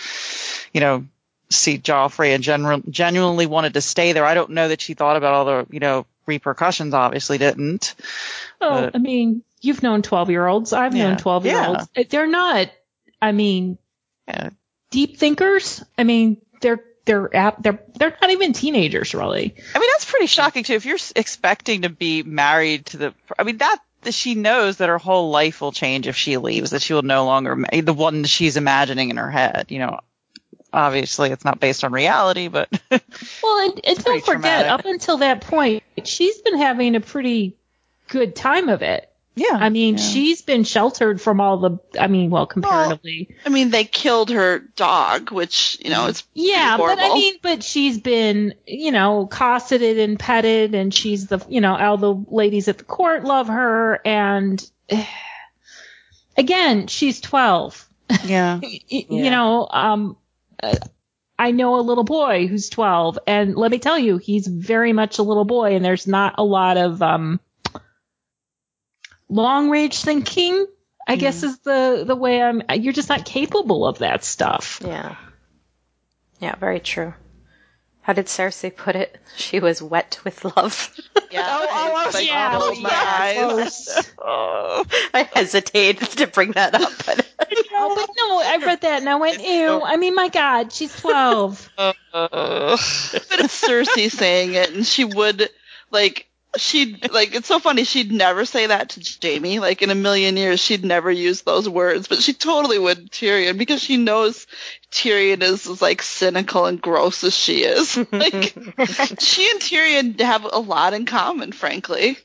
you 0.72 0.80
know, 0.80 1.04
see 1.50 1.78
Joffrey 1.78 2.34
and 2.34 2.42
general, 2.44 2.82
genuinely 2.90 3.46
wanted 3.46 3.75
to 3.75 3.80
stay 3.80 4.12
there. 4.12 4.25
I 4.25 4.34
don't 4.34 4.50
know 4.50 4.68
that 4.68 4.80
she 4.80 4.94
thought 4.94 5.16
about 5.16 5.34
all 5.34 5.44
the, 5.44 5.66
you 5.70 5.80
know, 5.80 6.06
repercussions. 6.26 6.92
Obviously, 6.94 7.38
didn't. 7.38 7.94
Oh, 8.60 8.82
But- 8.82 8.96
I 8.96 8.98
mean, 8.98 9.42
you've 9.60 9.82
known 9.82 10.02
12 10.02 10.30
year 10.30 10.46
olds. 10.46 10.72
I've 10.72 10.94
Yeah. 10.94 11.08
known 11.08 11.16
12 11.16 11.46
year 11.46 11.64
olds. 11.64 11.88
They're 12.10 12.26
not, 12.26 12.70
I 13.22 13.32
mean, 13.32 13.78
Yeah. 14.26 14.50
deep 14.90 15.18
thinkers. 15.18 15.82
I 15.96 16.04
mean, 16.04 16.38
they're, 16.60 16.84
they're, 17.08 17.34
at, 17.34 17.62
they're, 17.62 17.82
they're 17.94 18.16
not 18.20 18.30
even 18.30 18.52
teenagers 18.52 19.14
really. 19.14 19.54
I 19.74 19.78
mean, 19.78 19.88
that's 19.94 20.04
pretty 20.04 20.26
shocking 20.26 20.62
too. 20.62 20.74
If 20.74 20.84
you're 20.84 20.98
expecting 21.16 21.82
to 21.82 21.88
be 21.88 22.22
married 22.22 22.86
to 22.86 22.96
the, 22.98 23.14
I 23.38 23.44
mean, 23.44 23.56
that, 23.58 23.78
that 24.02 24.12
she 24.12 24.34
knows 24.34 24.76
that 24.76 24.90
her 24.90 24.98
whole 24.98 25.30
life 25.30 25.62
will 25.62 25.72
change 25.72 26.06
if 26.06 26.16
she 26.16 26.36
leaves, 26.36 26.70
that 26.70 26.82
she 26.82 26.92
will 26.92 27.02
no 27.02 27.24
longer, 27.24 27.56
the 27.72 27.94
one 27.94 28.24
she's 28.24 28.58
imagining 28.58 29.08
in 29.08 29.16
her 29.16 29.30
head, 29.30 29.66
you 29.70 29.78
know, 29.78 30.00
obviously 30.70 31.30
it's 31.30 31.46
not 31.46 31.60
based 31.60 31.82
on 31.82 31.92
reality, 31.92 32.48
but 32.48 32.68
Well, 33.42 33.70
and, 33.70 33.80
and 33.84 34.04
don't 34.04 34.20
forget, 34.20 34.24
traumatic. 34.24 34.70
up 34.70 34.84
until 34.84 35.16
that 35.18 35.40
point, 35.40 35.82
she's 36.04 36.42
been 36.42 36.58
having 36.58 36.94
a 36.94 37.00
pretty 37.00 37.56
good 38.08 38.36
time 38.36 38.68
of 38.68 38.82
it. 38.82 39.07
Yeah. 39.38 39.57
I 39.57 39.68
mean, 39.68 39.97
yeah. 39.97 40.02
she's 40.02 40.42
been 40.42 40.64
sheltered 40.64 41.21
from 41.21 41.40
all 41.40 41.59
the, 41.59 41.78
I 41.99 42.07
mean, 42.09 42.30
well, 42.30 42.47
comparatively. 42.47 43.37
I 43.47 43.49
mean, 43.49 43.71
they 43.71 43.85
killed 43.85 44.30
her 44.30 44.59
dog, 44.59 45.30
which 45.30 45.78
you 45.80 45.90
know 45.90 46.07
it's 46.07 46.25
Yeah, 46.35 46.76
but 46.76 46.99
I 46.99 47.14
mean, 47.14 47.35
but 47.42 47.62
she's 47.62 47.99
been, 47.99 48.54
you 48.66 48.92
know, 48.92 49.26
cosseted 49.26 49.99
and 49.99 50.18
petted, 50.18 50.75
and 50.75 50.92
she's 50.92 51.26
the, 51.26 51.45
you 51.49 51.61
know, 51.61 51.76
all 51.76 51.97
the 51.97 52.14
ladies 52.28 52.68
at 52.68 52.78
the 52.78 52.85
court 52.85 53.25
love 53.25 53.49
her, 53.49 54.00
and 54.04 54.68
again, 56.37 56.87
she's 56.87 57.21
12. 57.21 57.88
Yeah. 58.25 58.61
Y- 58.62 58.80
Yeah. 58.88 59.04
You 59.09 59.30
know, 59.30 59.68
um, 59.71 60.16
uh, 60.62 60.76
I 61.38 61.52
know 61.52 61.78
a 61.78 61.83
little 61.83 62.04
boy 62.04 62.49
who's 62.49 62.68
12, 62.68 63.18
and 63.26 63.54
let 63.54 63.71
me 63.71 63.78
tell 63.78 63.99
you, 63.99 64.18
he's 64.18 64.47
very 64.47 64.92
much 64.92 65.18
a 65.18 65.23
little 65.23 65.45
boy, 65.45 65.76
and 65.76 65.85
there's 65.85 66.07
not 66.07 66.35
a 66.38 66.42
lot 66.45 66.76
of 66.76 67.00
um, 67.00 67.38
long 69.28 69.70
range 69.70 70.02
thinking. 70.02 70.66
I 71.06 71.16
guess 71.16 71.42
is 71.42 71.58
the 71.61 72.04
the 72.06 72.14
way 72.14 72.42
I'm. 72.42 72.62
You're 72.75 72.92
just 72.92 73.08
not 73.08 73.25
capable 73.25 73.87
of 73.87 73.99
that 73.99 74.25
stuff. 74.25 74.82
Yeah. 74.85 75.16
Yeah, 76.38 76.54
very 76.56 76.80
true. 76.80 77.14
How 78.02 78.12
did 78.12 78.26
Cersei 78.26 78.75
put 78.75 78.94
it? 78.97 79.18
She 79.37 79.61
was 79.61 79.80
wet 79.82 80.18
with 80.25 80.44
love. 80.44 80.94
Yeah. 81.30 81.44
Oh, 81.47 82.04
it's 82.06 82.14
like 82.14 82.26
yeah, 82.26 82.56
rolled 82.58 82.80
my 82.80 82.88
yeah, 82.88 83.58
eyes. 83.61 84.11
oh, 84.18 84.82
I 85.12 85.25
hesitated 85.25 86.08
to 86.12 86.26
bring 86.26 86.52
that 86.52 86.75
up, 86.75 86.90
but 87.04 87.18
No, 87.70 87.94
but 87.94 88.08
no, 88.16 88.40
I 88.42 88.58
read 88.64 88.80
that 88.80 89.00
and 89.00 89.08
I 89.11 89.16
went, 89.16 89.42
ew. 89.47 89.82
I 89.82 89.99
mean, 89.99 90.14
my 90.14 90.30
God, 90.30 90.73
she's 90.73 90.99
12. 90.99 91.68
Uh, 91.76 91.92
but 92.12 92.80
it's 92.80 93.62
Cersei 93.62 94.11
saying 94.11 94.54
it, 94.54 94.70
and 94.73 94.87
she 94.87 95.04
would 95.04 95.50
like 95.90 96.27
she'd 96.60 97.10
like 97.12 97.34
it's 97.34 97.48
so 97.48 97.58
funny 97.58 97.84
she'd 97.84 98.12
never 98.12 98.44
say 98.44 98.66
that 98.66 98.90
to 98.90 99.18
Jaime. 99.22 99.60
Like 99.60 99.82
in 99.82 99.90
a 99.90 99.94
million 99.94 100.36
years, 100.36 100.60
she'd 100.60 100.84
never 100.84 101.10
use 101.10 101.42
those 101.42 101.68
words, 101.68 102.08
but 102.08 102.22
she 102.22 102.34
totally 102.34 102.78
would 102.78 103.10
Tyrion 103.10 103.58
because 103.58 103.82
she 103.82 103.96
knows 103.96 104.46
Tyrion 104.90 105.42
is 105.42 105.66
as 105.66 105.82
like 105.82 106.02
cynical 106.02 106.66
and 106.66 106.80
gross 106.80 107.24
as 107.24 107.34
she 107.34 107.64
is. 107.64 107.96
Like 108.12 108.32
she 109.20 109.50
and 109.50 109.60
Tyrion 109.60 110.20
have 110.20 110.44
a 110.44 110.58
lot 110.58 110.94
in 110.94 111.06
common, 111.06 111.52
frankly. 111.52 112.18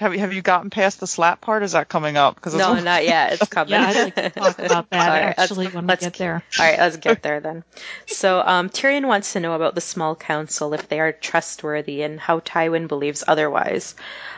Have 0.00 0.14
you 0.14 0.20
have 0.20 0.32
you 0.32 0.42
gotten 0.42 0.70
past 0.70 0.98
the 0.98 1.06
slap 1.06 1.40
part? 1.40 1.62
Is 1.62 1.72
that 1.72 1.88
coming 1.88 2.16
up? 2.16 2.34
Because 2.34 2.54
no, 2.54 2.74
not 2.80 3.04
yet. 3.04 3.34
It's 3.34 3.48
coming. 3.48 3.72
Yeah, 3.72 3.86
I'd 3.86 3.96
like 3.96 4.14
to 4.14 4.30
talk 4.30 4.58
about 4.58 4.90
that 4.90 5.00
All 5.00 5.08
right, 5.08 5.26
let's- 5.26 5.38
actually 5.38 5.68
when 5.68 5.84
we 5.84 5.88
let's 5.88 6.04
get 6.04 6.14
there. 6.14 6.42
All 6.58 6.64
right, 6.64 6.78
let's 6.78 6.96
get 6.96 7.22
there 7.22 7.40
then. 7.40 7.64
So, 8.06 8.40
um, 8.40 8.70
Tyrion 8.70 9.06
wants 9.06 9.34
to 9.34 9.40
know 9.40 9.52
about 9.52 9.74
the 9.74 9.80
small 9.80 10.16
council, 10.16 10.72
if 10.74 10.88
they 10.88 11.00
are 11.00 11.12
trustworthy, 11.12 12.02
and 12.02 12.18
how 12.18 12.40
Tywin 12.40 12.88
believes 12.88 13.22
otherwise. 13.28 13.94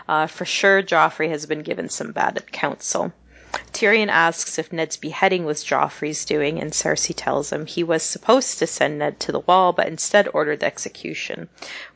Uh, 0.08 0.26
for 0.26 0.44
sure, 0.44 0.82
Joffrey 0.82 1.28
has 1.30 1.46
been 1.46 1.62
given 1.62 1.88
some 1.88 2.12
bad 2.12 2.42
counsel. 2.50 3.12
Tyrion 3.72 4.08
asks 4.08 4.58
if 4.58 4.72
Ned's 4.72 4.96
beheading 4.96 5.44
was 5.44 5.64
Joffrey's 5.64 6.24
doing, 6.24 6.60
and 6.60 6.72
Cersei 6.72 7.14
tells 7.16 7.52
him 7.52 7.66
he 7.66 7.82
was 7.82 8.02
supposed 8.02 8.58
to 8.58 8.66
send 8.66 8.98
Ned 8.98 9.18
to 9.20 9.32
the 9.32 9.40
wall, 9.40 9.72
but 9.72 9.88
instead 9.88 10.28
ordered 10.32 10.60
the 10.60 10.66
execution. 10.66 11.48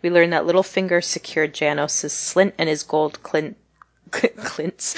We 0.02 0.10
learn 0.10 0.30
that 0.30 0.44
Littlefinger 0.44 1.02
secured 1.02 1.54
Janos' 1.54 2.12
Slynt 2.12 2.54
and 2.58 2.68
his 2.68 2.82
gold 2.82 3.22
clint. 3.22 3.56
Clints. 4.10 4.94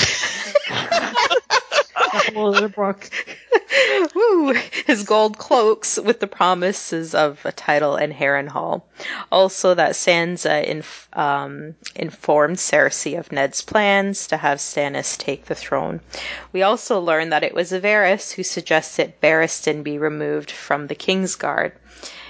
Brook. 2.75 3.11
Woo! 4.15 4.55
His 4.87 5.05
gold 5.05 5.39
cloaks 5.39 5.99
with 5.99 6.21
the 6.21 6.27
promises 6.27 7.15
of 7.15 7.45
a 7.45 7.53
title 7.53 7.97
and 7.97 8.13
Harrenhal. 8.13 8.83
Also, 9.31 9.75
that 9.75 9.93
Sansa 9.93 10.65
inf- 10.65 11.09
um, 11.13 11.75
informed 11.97 12.57
Cersei 12.57 13.19
of 13.19 13.33
Ned's 13.33 13.63
plans 13.63 14.27
to 14.29 14.37
have 14.37 14.59
Stannis 14.59 15.17
take 15.17 15.47
the 15.47 15.55
throne. 15.55 16.01
We 16.53 16.63
also 16.63 17.01
learn 17.01 17.31
that 17.31 17.45
it 17.45 17.55
was 17.55 17.73
Varys 17.73 18.33
who 18.33 18.43
suggested 18.43 19.21
Barristan 19.21 19.83
be 19.83 19.99
removed 19.99 20.51
from 20.51 20.87
the 20.87 20.95
Kingsguard. 20.95 21.73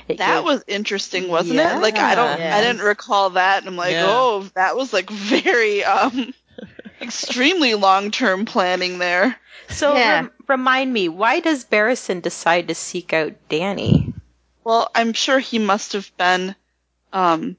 It 0.08 0.18
That 0.18 0.36
gave- 0.36 0.44
was 0.44 0.64
interesting, 0.66 1.28
wasn't 1.28 1.56
Yeah. 1.58 1.76
it? 1.76 1.82
Like 1.82 1.98
I 1.98 2.14
don't, 2.14 2.40
Yeah. 2.40 2.56
I 2.56 2.60
didn't 2.62 2.80
recall 2.82 3.30
that, 3.30 3.58
and 3.58 3.68
I'm 3.68 3.76
like, 3.76 3.92
Yeah. 3.92 4.06
oh, 4.08 4.48
that 4.54 4.74
was 4.76 4.92
like 4.92 5.10
very, 5.10 5.84
um, 5.84 6.32
extremely 7.00 7.74
long-term 7.74 8.44
planning 8.44 8.98
there. 8.98 9.36
so. 9.68 9.94
Yeah. 9.94 10.14
rem- 10.16 10.30
remind 10.46 10.92
me, 10.92 11.08
why 11.08 11.40
does 11.40 11.64
Barristan 11.64 12.22
decide 12.22 12.68
to 12.68 12.74
seek 12.74 13.12
out 13.12 13.32
Dany? 13.50 14.12
Well, 14.64 14.90
I'm 14.94 15.12
sure 15.12 15.38
he 15.38 15.58
must 15.58 15.92
have 15.94 16.10
been, 16.16 16.54
um, 17.12 17.56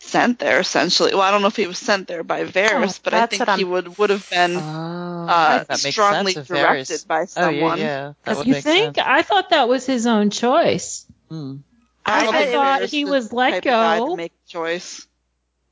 sent 0.00 0.38
there 0.38 0.60
essentially. 0.60 1.12
Well, 1.12 1.22
I 1.22 1.30
don't 1.32 1.42
know 1.42 1.48
if 1.48 1.56
he 1.56 1.66
was 1.66 1.78
sent 1.78 2.06
there 2.08 2.22
by 2.22 2.44
Varys, 2.44 2.98
Oh, 2.98 3.00
but 3.02 3.14
I 3.14 3.26
think 3.26 3.48
he 3.50 3.64
would 3.64 3.98
would 3.98 4.10
have 4.10 4.28
been 4.30 4.56
Oh, 4.56 5.26
uh, 5.28 5.74
strongly 5.74 6.34
directed 6.34 7.00
Varys- 7.00 7.06
by 7.06 7.22
Oh 7.22 7.26
someone. 7.26 7.78
yeah, 7.78 7.84
yeah. 7.84 8.12
That 8.24 8.36
would 8.36 8.46
You 8.46 8.52
make 8.54 8.64
think? 8.64 8.94
sense. 8.96 9.06
I 9.08 9.22
thought 9.22 9.50
that 9.50 9.68
was 9.68 9.84
his 9.86 10.06
own 10.06 10.30
choice. 10.30 11.04
Hmm. 11.28 11.56
I, 12.06 12.24
don't 12.24 12.34
I 12.34 12.52
thought 12.52 12.82
he 12.84 13.04
was 13.04 13.32
let 13.32 13.50
type 13.50 13.62
to 13.64 13.68
go. 13.68 14.16
make 14.16 14.32
a 14.32 14.48
choice. 14.50 15.06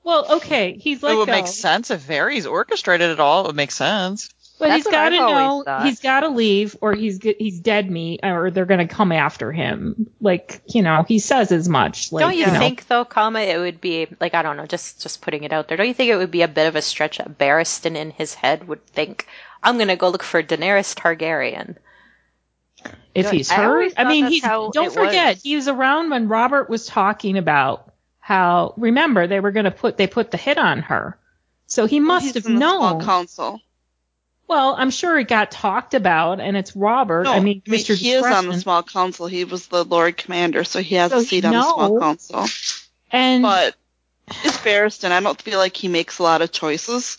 Well, 0.07 0.37
okay, 0.37 0.79
he's 0.79 1.03
let 1.03 1.15
it 1.15 1.17
would 1.17 1.27
go. 1.27 1.33
make 1.33 1.49
sense 1.49 1.91
if 1.91 2.07
Varys 2.07 2.49
orchestrated 2.49 3.11
it 3.11 3.19
all. 3.19 3.43
It 3.43 3.47
would 3.49 3.57
make 3.57 3.73
sense. 3.73 4.29
But 4.57 4.69
That's 4.69 4.77
he's 4.77 4.85
what 4.87 4.93
got 4.93 5.09
to 5.09 5.17
know 5.17 5.63
thought. 5.65 5.85
he's 5.85 5.99
got 5.99 6.21
to 6.21 6.29
leave, 6.29 6.77
or 6.81 6.95
he's 6.95 7.21
he's 7.21 7.59
dead 7.59 7.91
meat, 7.91 8.21
or 8.23 8.53
they're 8.53 8.67
going 8.67 8.87
to 8.87 8.95
come 8.95 9.11
after 9.11 9.51
him. 9.51 10.09
Like 10.21 10.63
you 10.69 10.83
know, 10.83 11.05
he 11.09 11.19
says 11.19 11.51
as 11.51 11.69
much. 11.69 12.13
Like, 12.13 12.23
don't 12.23 12.37
you, 12.37 12.47
know. 12.47 12.57
think 12.57 12.87
though, 12.87 13.05
Kama, 13.05 13.41
it 13.41 13.59
would 13.59 13.81
be 13.81 14.07
like 14.21 14.35
I 14.35 14.43
don't 14.43 14.57
know, 14.57 14.65
just 14.65 15.03
just 15.03 15.23
putting 15.23 15.43
it 15.43 15.53
out 15.53 15.67
there. 15.67 15.77
Don't 15.77 15.89
you 15.89 15.95
think 15.95 16.11
it 16.11 16.17
would 16.17 16.31
be 16.31 16.43
a 16.43 16.49
bit 16.49 16.69
of 16.69 16.77
a 16.77 16.83
stretch 16.83 17.19
that 17.19 17.37
Barristan 17.37 17.97
in 17.97 18.13
his 18.13 18.33
head 18.33 18.69
would 18.69 18.87
think, 18.87 19.27
"I'm 19.61 19.77
gonna 19.77 19.97
go 19.97 20.11
look 20.11 20.23
for 20.23 20.41
Daenerys 20.41 20.95
Targaryen." 20.95 21.75
if 23.13 23.31
he's 23.33 23.51
I 23.51 23.57
hurt? 23.57 23.67
always 23.67 23.95
I 23.97 24.05
mean, 24.05 24.27
he's 24.27 24.43
don't 24.43 24.93
forget 24.93 25.35
was. 25.35 25.43
he 25.43 25.57
was 25.57 25.67
around 25.67 26.11
when 26.11 26.29
Robert 26.29 26.71
was 26.71 26.87
talking 26.87 27.37
about 27.37 27.93
how. 28.27 28.75
Remember, 28.77 29.29
they 29.29 29.39
were 29.39 29.53
going 29.53 29.65
to 29.67 29.71
put 29.71 29.97
they 29.97 30.09
put 30.09 30.33
the 30.33 30.37
hit 30.37 30.59
on 30.59 30.81
her, 30.83 31.17
so 31.67 31.87
he 31.87 32.01
must 32.01 32.25
He's 32.27 32.35
have 32.35 32.43
the 32.43 32.57
small 32.57 32.59
known. 32.95 33.05
council. 33.05 33.61
well, 34.49 34.75
I'm 34.77 34.91
sure 34.91 35.17
it 35.19 35.29
got 35.29 35.53
talked 35.53 35.95
about, 35.95 36.41
and 36.41 36.57
it's 36.57 36.75
Robert. 36.75 37.23
No, 37.25 37.33
I 37.33 37.39
mean, 37.41 37.63
Mr. 37.63 37.95
he 37.97 38.11
is 38.11 38.25
on 38.25 38.47
the 38.49 38.59
small 38.59 38.83
council. 38.83 39.29
He 39.29 39.45
was 39.45 39.69
the 39.69 39.85
Lord 39.85 40.17
Commander, 40.17 40.65
so 40.65 40.81
he 40.81 40.97
has 40.97 41.13
So 41.13 41.19
a 41.19 41.23
seat 41.23 41.45
on 41.45 41.53
the 41.53 41.63
small 41.63 42.01
council. 42.01 42.47
and 43.13 43.43
But 43.43 43.77
it's 44.45 44.59
Barristan. 44.59 45.13
I 45.13 45.21
don't 45.21 45.41
feel 45.41 45.59
like 45.59 45.77
he 45.77 45.87
makes 45.87 46.19
a 46.19 46.25
lot 46.25 46.43
of 46.43 46.51
choices. 46.51 47.19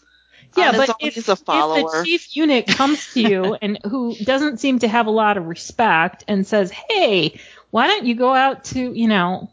Yeah, 0.57 0.69
um, 0.69 0.77
but 0.77 0.89
if, 0.99 1.13
he's 1.15 1.29
a 1.29 1.33
if 1.33 1.39
follower. 1.39 1.99
the 1.99 2.03
chief 2.05 2.35
eunuch 2.35 2.67
comes 2.67 3.13
to 3.13 3.21
you 3.21 3.53
and 3.61 3.79
who 3.85 4.15
doesn't 4.15 4.59
seem 4.59 4.79
to 4.79 4.87
have 4.87 5.05
a 5.07 5.11
lot 5.11 5.37
of 5.37 5.45
respect 5.45 6.25
and 6.27 6.45
says, 6.47 6.69
"Hey, 6.71 7.39
why 7.69 7.87
don't 7.87 8.05
you 8.05 8.15
go 8.15 8.33
out 8.33 8.65
to 8.65 8.93
you 8.93 9.07
know?" 9.07 9.49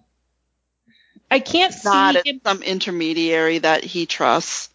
I 1.31 1.40
can't 1.40 1.75
not 1.85 2.14
see 2.14 2.31
him. 2.31 2.40
some 2.45 2.62
intermediary 2.62 3.59
that 3.59 3.85
he 3.85 4.07
trusts. 4.07 4.71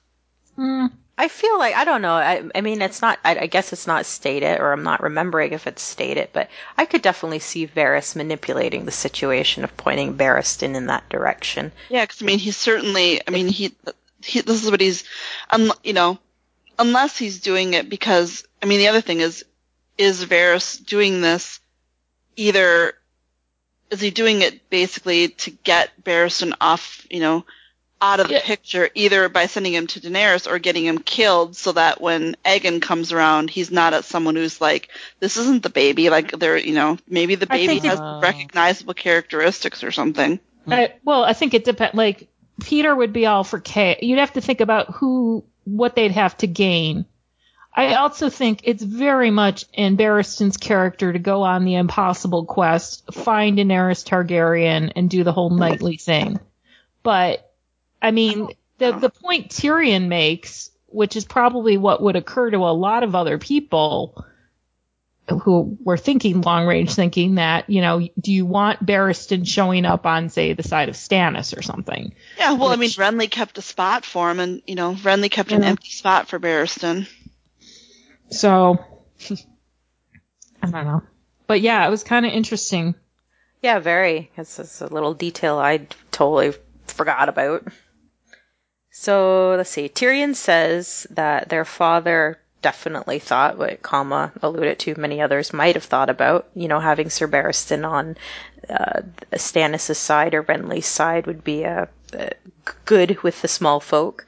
Hmm. 0.55 0.87
I 1.19 1.27
feel 1.27 1.59
like 1.59 1.75
I 1.75 1.83
don't 1.83 2.01
know. 2.01 2.13
I, 2.13 2.43
I 2.55 2.61
mean, 2.61 2.81
it's 2.81 3.01
not. 3.01 3.19
I, 3.25 3.39
I 3.39 3.47
guess 3.47 3.73
it's 3.73 3.85
not 3.85 4.05
stated, 4.05 4.57
or 4.57 4.71
I'm 4.71 4.83
not 4.83 5.03
remembering 5.03 5.51
if 5.51 5.67
it's 5.67 5.81
stated. 5.81 6.29
But 6.31 6.49
I 6.77 6.85
could 6.85 7.01
definitely 7.01 7.39
see 7.39 7.67
Varys 7.67 8.15
manipulating 8.15 8.85
the 8.85 8.91
situation 8.91 9.65
of 9.65 9.75
pointing 9.75 10.15
Barristan 10.15 10.75
in 10.75 10.85
that 10.85 11.09
direction. 11.09 11.73
Yeah, 11.89 12.05
because 12.05 12.21
I 12.21 12.25
mean, 12.25 12.39
he's 12.39 12.55
certainly. 12.55 13.21
I 13.27 13.31
mean, 13.31 13.49
he, 13.49 13.75
he. 14.23 14.39
This 14.39 14.63
is 14.63 14.71
what 14.71 14.79
he's. 14.79 15.03
Un, 15.49 15.71
you 15.83 15.91
know, 15.91 16.19
unless 16.77 17.17
he's 17.17 17.41
doing 17.41 17.73
it 17.73 17.89
because. 17.89 18.45
I 18.63 18.65
mean, 18.65 18.79
the 18.79 18.87
other 18.87 19.01
thing 19.01 19.19
is, 19.19 19.43
is 19.97 20.23
Varys 20.23 20.85
doing 20.85 21.19
this? 21.19 21.59
Either 22.37 22.93
is 23.91 24.01
he 24.01 24.11
doing 24.11 24.41
it 24.41 24.69
basically 24.69 25.29
to 25.29 25.51
get 25.51 25.89
Barristan 26.03 26.53
off? 26.61 27.05
You 27.09 27.19
know, 27.21 27.45
out 28.01 28.19
of 28.19 28.27
the 28.27 28.35
Yeah. 28.35 28.41
picture, 28.43 28.89
either 28.95 29.27
by 29.29 29.47
sending 29.47 29.73
him 29.73 29.87
to 29.87 29.99
Daenerys 29.99 30.49
or 30.49 30.57
getting 30.59 30.85
him 30.85 30.99
killed, 30.99 31.55
so 31.57 31.73
that 31.73 31.99
when 31.99 32.37
Aegon 32.45 32.81
comes 32.81 33.11
around, 33.11 33.49
he's 33.49 33.71
not 33.71 33.93
at 33.93 34.05
someone 34.05 34.35
who's 34.35 34.61
like, 34.61 34.87
"This 35.19 35.35
isn't 35.37 35.63
the 35.63 35.69
baby." 35.69 36.09
Like, 36.09 36.31
they're, 36.31 36.57
you 36.57 36.73
know, 36.73 36.97
maybe 37.09 37.35
the 37.35 37.45
baby 37.47 37.67
think 37.67 37.83
it- 37.85 37.87
has 37.89 37.99
Oh. 38.01 38.19
recognizable 38.21 38.93
characteristics 38.93 39.83
or 39.83 39.91
something. 39.91 40.39
I, 40.71 40.93
well, 41.03 41.23
I 41.23 41.33
think 41.33 41.53
it 41.53 41.65
depends. 41.65 41.95
Like 41.95 42.27
Petyr 42.61 42.95
would 42.95 43.11
be 43.13 43.25
all 43.25 43.43
for 43.43 43.59
K. 43.59 43.97
You'd 44.01 44.19
have 44.19 44.33
to 44.33 44.41
think 44.41 44.61
about 44.61 44.93
who, 44.95 45.43
what 45.65 45.95
they'd 45.95 46.11
have 46.11 46.37
to 46.37 46.47
gain. 46.47 47.05
I 47.73 47.93
also 47.95 48.29
think 48.29 48.61
it's 48.63 48.83
very 48.83 49.31
much 49.31 49.65
in 49.73 49.95
Barristan's 49.95 50.57
character 50.57 51.13
to 51.13 51.19
go 51.19 51.43
on 51.43 51.65
the 51.65 51.75
impossible 51.75 52.45
quest, 52.45 53.13
find 53.13 53.57
Daenerys 53.57 54.03
Targaryen, 54.03 54.91
and 54.95 55.09
do 55.09 55.23
the 55.23 55.31
whole 55.31 55.49
knightly 55.49 55.97
thing. 55.97 56.39
But 57.03 57.49
I 58.01 58.11
mean, 58.11 58.49
the 58.79 58.91
the 58.91 59.09
point 59.09 59.49
Tyrion 59.49 60.07
makes, 60.07 60.71
which 60.87 61.15
is 61.15 61.25
probably 61.25 61.77
what 61.77 62.01
would 62.01 62.15
occur 62.15 62.49
to 62.49 62.57
a 62.57 62.73
lot 62.73 63.03
of 63.03 63.15
other 63.15 63.37
people 63.37 64.25
who 65.43 65.77
were 65.83 65.97
thinking 65.97 66.41
long 66.41 66.65
range, 66.65 66.95
thinking 66.95 67.35
that 67.35 67.69
you 67.69 67.81
know, 67.81 68.07
do 68.19 68.33
you 68.33 68.45
want 68.45 68.85
Barristan 68.85 69.47
showing 69.47 69.85
up 69.85 70.05
on, 70.05 70.29
say, 70.29 70.53
the 70.53 70.63
side 70.63 70.89
of 70.89 70.95
Stannis 70.95 71.55
or 71.55 71.61
something? 71.61 72.15
Yeah, 72.37 72.53
well, 72.53 72.69
I 72.69 72.75
mean, 72.75 72.89
Renly 72.89 73.29
kept 73.29 73.57
a 73.57 73.61
spot 73.61 74.05
for 74.05 74.31
him, 74.31 74.39
and 74.39 74.61
you 74.65 74.75
know, 74.75 74.95
Renly 74.95 75.29
kept 75.29 75.51
an 75.51 75.63
empty 75.63 75.91
spot 75.91 76.27
for 76.27 76.39
Barristan. 76.39 77.07
So 78.29 78.77
I 80.61 80.69
don't 80.69 80.85
know, 80.85 81.03
but 81.47 81.61
yeah, 81.61 81.85
it 81.85 81.89
was 81.89 82.03
kind 82.03 82.25
of 82.25 82.31
interesting. 82.31 82.95
Yeah, 83.61 83.79
very. 83.79 84.31
It's, 84.37 84.59
it's 84.59 84.81
a 84.81 84.87
little 84.87 85.13
detail 85.13 85.57
I 85.57 85.87
totally 86.11 86.53
forgot 86.87 87.29
about. 87.29 87.67
So 88.91 89.55
let's 89.55 89.69
see. 89.69 89.89
Tyrion 89.89 90.35
says 90.35 91.07
that 91.11 91.49
their 91.49 91.65
father 91.65 92.39
definitely 92.61 93.19
thought, 93.19 93.57
what 93.57 93.81
Kama 93.81 94.33
alluded 94.41 94.79
to, 94.79 94.99
many 94.99 95.21
others 95.21 95.53
might 95.53 95.75
have 95.75 95.85
thought 95.85 96.09
about, 96.09 96.49
you 96.53 96.67
know, 96.67 96.79
having 96.79 97.09
Sir 97.09 97.27
Barristan 97.27 97.87
on 97.89 98.17
uh, 98.69 99.01
Stannis' 99.33 99.95
side 99.95 100.33
or 100.33 100.43
Renly's 100.43 100.85
side 100.85 101.27
would 101.27 101.43
be 101.43 101.63
a, 101.63 101.87
a 102.13 102.31
good 102.85 103.21
with 103.23 103.41
the 103.41 103.47
small 103.47 103.79
folk. 103.79 104.25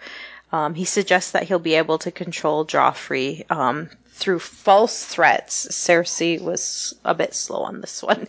Um, 0.51 0.73
he 0.73 0.85
suggests 0.85 1.31
that 1.31 1.43
he'll 1.43 1.59
be 1.59 1.75
able 1.75 1.97
to 1.99 2.11
control 2.11 2.65
Joffrey 2.65 3.49
um, 3.49 3.89
through 4.09 4.39
false 4.39 5.05
threats. 5.05 5.67
Cersei 5.67 6.41
was 6.41 6.93
a 7.05 7.15
bit 7.15 7.33
slow 7.33 7.63
on 7.63 7.81
this 7.81 8.03
one. 8.03 8.27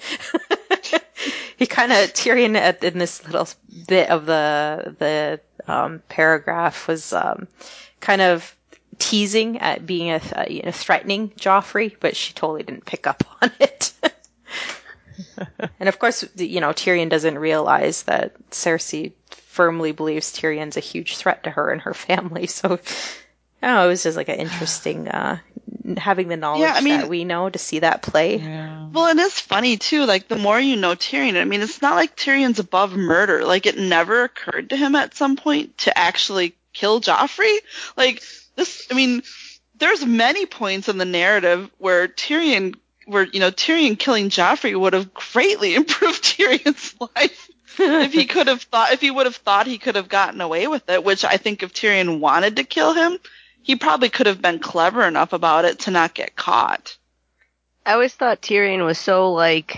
he 1.56 1.66
kind 1.66 1.92
of 1.92 2.12
Tyrion 2.12 2.82
in 2.82 2.98
this 2.98 3.24
little 3.26 3.48
bit 3.86 4.08
of 4.08 4.26
the 4.26 4.94
the 4.98 5.40
um, 5.66 6.02
paragraph 6.08 6.88
was 6.88 7.12
um, 7.12 7.48
kind 8.00 8.22
of 8.22 8.56
teasing 8.98 9.58
at 9.58 9.84
being 9.84 10.10
a, 10.10 10.20
a 10.36 10.52
you 10.52 10.62
know 10.62 10.70
threatening 10.70 11.30
Joffrey, 11.30 11.96
but 11.98 12.16
she 12.16 12.32
totally 12.34 12.62
didn't 12.62 12.84
pick 12.84 13.06
up 13.06 13.24
on 13.42 13.50
it. 13.58 13.92
and 15.80 15.88
of 15.88 15.98
course, 15.98 16.24
you 16.36 16.60
know 16.60 16.70
Tyrion 16.70 17.08
doesn't 17.08 17.38
realize 17.38 18.04
that 18.04 18.34
Cersei 18.50 19.12
firmly 19.52 19.92
believes 19.92 20.32
Tyrion's 20.32 20.78
a 20.78 20.80
huge 20.80 21.18
threat 21.18 21.44
to 21.44 21.50
her 21.50 21.70
and 21.70 21.82
her 21.82 21.92
family. 21.94 22.46
So, 22.52 22.80
I 23.62 23.66
don't 23.68 23.76
know, 23.76 23.84
it 23.84 23.88
was 23.88 24.02
just 24.02 24.16
like 24.16 24.28
an 24.30 24.40
interesting 24.40 25.08
uh, 25.08 25.38
having 25.96 26.28
the 26.28 26.36
knowledge 26.36 26.62
Yeah, 26.62 26.72
I 26.74 26.80
mean- 26.80 27.00
that 27.00 27.08
we 27.08 27.24
know 27.24 27.48
to 27.50 27.58
see 27.58 27.78
that 27.80 28.02
play. 28.02 28.38
Yeah. 28.38 28.88
Well, 28.92 29.06
and 29.06 29.20
it's 29.20 29.40
funny 29.40 29.76
too. 29.76 30.04
Like 30.04 30.26
the 30.26 30.36
more 30.36 30.58
you 30.58 30.76
know 30.76 30.94
Tyrion, 30.94 31.40
I 31.40 31.44
mean, 31.44 31.60
it's 31.60 31.82
not 31.82 31.94
like 31.94 32.16
Tyrion's 32.16 32.58
above 32.58 32.94
murder. 32.96 33.44
Like 33.44 33.66
it 33.66 33.78
never 33.78 34.24
occurred 34.24 34.70
to 34.70 34.76
him 34.76 34.94
at 34.96 35.14
some 35.14 35.36
point 35.36 35.78
to 35.78 35.96
actually 35.96 36.54
kill 36.72 37.00
Joffrey. 37.00 37.56
Like 37.96 38.22
this, 38.56 38.86
I 38.90 38.94
mean, 38.94 39.22
there's 39.76 40.04
many 40.04 40.46
points 40.46 40.88
in 40.88 40.98
the 40.98 41.04
narrative 41.04 41.70
where 41.78 42.08
Tyrion, 42.08 42.74
where 43.06 43.24
you 43.24 43.38
know 43.40 43.50
Tyrion 43.50 43.98
killing 43.98 44.28
Joffrey 44.30 44.78
would 44.78 44.94
have 44.94 45.12
greatly 45.14 45.74
improved 45.80 46.24
Tyrion's 46.24 46.94
life. 47.16 47.48
If 47.78 48.12
he 48.12 48.24
could 48.26 48.46
have 48.48 48.62
thought, 48.62 48.92
if 48.92 49.00
he 49.00 49.10
would 49.10 49.26
have 49.26 49.36
thought 49.36 49.66
he 49.66 49.78
could 49.78 49.96
have 49.96 50.08
gotten 50.08 50.40
away 50.40 50.66
with 50.66 50.88
it, 50.88 51.04
which 51.04 51.24
I 51.24 51.36
think 51.36 51.62
if 51.62 51.72
Tyrion 51.72 52.20
wanted 52.20 52.56
to 52.56 52.64
kill 52.64 52.94
him, 52.94 53.18
he 53.62 53.76
probably 53.76 54.08
could 54.08 54.26
have 54.26 54.42
been 54.42 54.58
clever 54.58 55.02
enough 55.04 55.32
about 55.32 55.64
it 55.64 55.80
to 55.80 55.90
not 55.90 56.14
get 56.14 56.36
caught. 56.36 56.96
I 57.86 57.92
always 57.94 58.14
thought 58.14 58.42
Tyrion 58.42 58.84
was 58.84 58.98
so 58.98 59.32
like, 59.32 59.76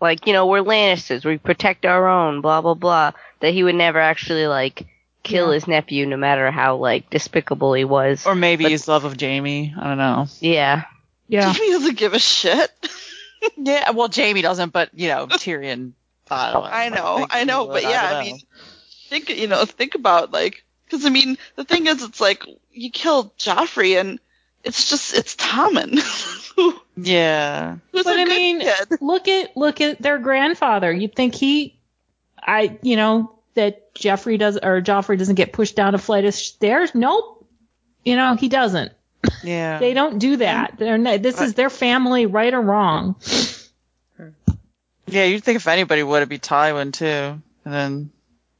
like 0.00 0.26
you 0.26 0.32
know, 0.32 0.46
we're 0.46 0.62
Lannisters, 0.62 1.24
we 1.24 1.38
protect 1.38 1.84
our 1.86 2.08
own, 2.08 2.40
blah 2.40 2.60
blah 2.60 2.74
blah, 2.74 3.12
that 3.40 3.52
he 3.52 3.62
would 3.64 3.74
never 3.74 3.98
actually 3.98 4.46
like 4.46 4.86
kill 5.22 5.50
his 5.50 5.66
nephew, 5.66 6.04
no 6.04 6.16
matter 6.18 6.50
how 6.50 6.76
like 6.76 7.08
despicable 7.10 7.72
he 7.74 7.84
was. 7.84 8.26
Or 8.26 8.34
maybe 8.34 8.64
But- 8.64 8.72
his 8.72 8.86
love 8.88 9.04
of 9.04 9.18
Jaime. 9.20 9.74
I 9.78 9.84
don't 9.84 9.98
know. 9.98 10.26
yeah, 10.40 10.84
Yeah. 11.28 11.52
He 11.52 11.70
doesn't 11.72 11.96
give 11.98 12.14
a 12.14 12.18
shit. 12.18 12.70
Yeah, 13.58 13.90
well, 13.90 14.08
Jaime 14.14 14.40
doesn't, 14.40 14.72
but 14.72 14.88
you 14.94 15.08
know, 15.08 15.26
Tyrion. 15.26 15.92
I, 16.30 16.52
don't 16.52 16.64
I 16.64 16.88
know, 16.88 17.26
I 17.30 17.44
know, 17.44 17.64
would, 17.66 17.72
but 17.74 17.82
yeah, 17.82 18.02
don't 18.10 18.12
I 18.12 18.12
know. 18.12 18.20
mean, 18.24 18.40
think 19.08 19.28
you 19.30 19.46
know, 19.46 19.64
think 19.64 19.94
about 19.94 20.32
like, 20.32 20.64
because 20.84 21.04
I 21.06 21.10
mean, 21.10 21.38
the 21.56 21.64
thing 21.64 21.86
is, 21.86 22.02
it's 22.02 22.20
like 22.20 22.44
you 22.72 22.90
kill 22.90 23.30
Joffrey, 23.38 24.00
and 24.00 24.18
it's 24.64 24.88
just 24.90 25.14
it's 25.14 25.36
Tommen, 25.36 25.98
yeah, 26.96 27.76
who's 27.92 28.04
But 28.04 28.16
a 28.16 28.20
I 28.20 28.24
good 28.24 28.28
mean, 28.28 28.60
kid. 28.60 28.88
look 29.00 29.28
at 29.28 29.56
look 29.56 29.80
at 29.80 30.00
their 30.00 30.18
grandfather. 30.18 30.92
You'd 30.92 31.14
think 31.14 31.34
he, 31.34 31.78
I, 32.40 32.78
you 32.82 32.96
know, 32.96 33.38
that 33.54 33.94
Jeffrey 33.94 34.38
does 34.38 34.56
or 34.56 34.80
Joffrey 34.80 35.18
doesn't 35.18 35.34
get 35.36 35.52
pushed 35.52 35.76
down 35.76 35.94
a 35.94 35.98
flight 35.98 36.24
of 36.24 36.34
stairs. 36.34 36.94
Nope. 36.94 37.46
You 38.04 38.16
know, 38.16 38.34
he 38.36 38.48
doesn't. 38.48 38.92
yeah. 39.42 39.78
They 39.78 39.94
don't 39.94 40.18
do 40.18 40.36
that. 40.36 40.74
They're 40.78 40.98
not, 40.98 41.22
this 41.22 41.40
is 41.40 41.54
their 41.54 41.70
family, 41.70 42.26
right 42.26 42.52
or 42.52 42.60
wrong. 42.60 43.16
Yeah, 45.06 45.24
you'd 45.24 45.44
think 45.44 45.56
if 45.56 45.68
anybody 45.68 46.02
would, 46.02 46.18
it'd 46.18 46.28
be 46.28 46.38
Tywin 46.38 46.92
too. 46.92 47.40
And 47.64 47.74
then, 47.74 48.10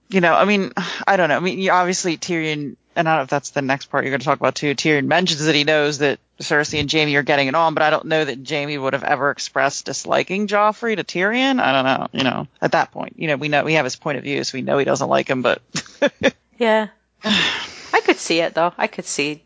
you 0.09 0.21
know, 0.21 0.35
I 0.35 0.45
mean, 0.45 0.73
I 1.07 1.17
don't 1.17 1.29
know. 1.29 1.37
I 1.37 1.41
mean, 1.41 1.69
obviously 1.71 2.17
Tyrion, 2.17 2.77
and 2.97 3.09
I 3.09 3.13
don't 3.13 3.19
know 3.19 3.23
if 3.23 3.31
that's 3.31 3.51
the 3.51 3.63
next 3.63 3.87
part 3.87 4.05
you're 4.05 4.13
going 4.13 4.21
to 4.21 4.27
talk 4.27 4.39
about 4.39 4.55
too. 4.55 4.75
Tyrion 4.75 5.07
mentions 5.07 5.45
that 5.45 5.55
he 5.55 5.65
knows 5.65 5.99
that 5.99 6.21
Cersei 6.41 6.81
and 6.81 6.91
Jaime 6.91 7.17
are 7.17 7.23
getting 7.23 7.49
it 7.49 7.55
on, 7.55 7.75
but 7.75 7.83
I 7.83 7.91
don't 7.91 8.07
know 8.07 8.25
that 8.25 8.49
Jaime 8.49 8.79
would 8.79 8.93
have 8.93 9.05
ever 9.05 9.31
expressed 9.31 9.87
disliking 9.87 10.47
Joffrey 10.47 10.97
to 10.97 11.05
Tyrion. 11.05 11.61
I 11.61 11.73
don't 11.73 11.85
know. 11.85 12.09
You 12.13 12.25
know, 12.25 12.49
at 12.61 12.73
that 12.73 12.93
point, 12.93 13.15
you 13.17 13.29
know, 13.29 13.37
we 13.37 13.49
know 13.49 13.65
we 13.65 13.75
have 13.75 13.85
his 13.85 13.97
point 13.97 14.19
of 14.19 14.25
view, 14.25 14.43
so 14.45 14.57
we 14.57 14.63
know 14.63 14.79
he 14.79 14.85
doesn't 14.85 15.09
like 15.09 15.29
him, 15.29 15.43
but 15.43 15.63
Yeah. 16.59 16.89
I 17.25 18.01
could 18.05 18.19
see 18.19 18.41
it 18.41 18.55
though. 18.55 18.73
I 18.77 18.87
could 18.87 19.07
see 19.07 19.43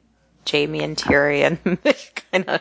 Jaime 0.50 0.82
and 0.82 0.96
Tyrion 0.96 1.58
kind 2.32 2.44
of 2.48 2.60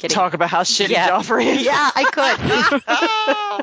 getting. 0.00 0.14
talk 0.14 0.34
about 0.34 0.50
how 0.50 0.62
shitty 0.62 0.90
Yeah. 0.90 1.10
Joffrey 1.10 1.46
is. 1.46 1.62
Yeah, 1.62 1.90
I 1.94 2.04
could. 2.10 3.60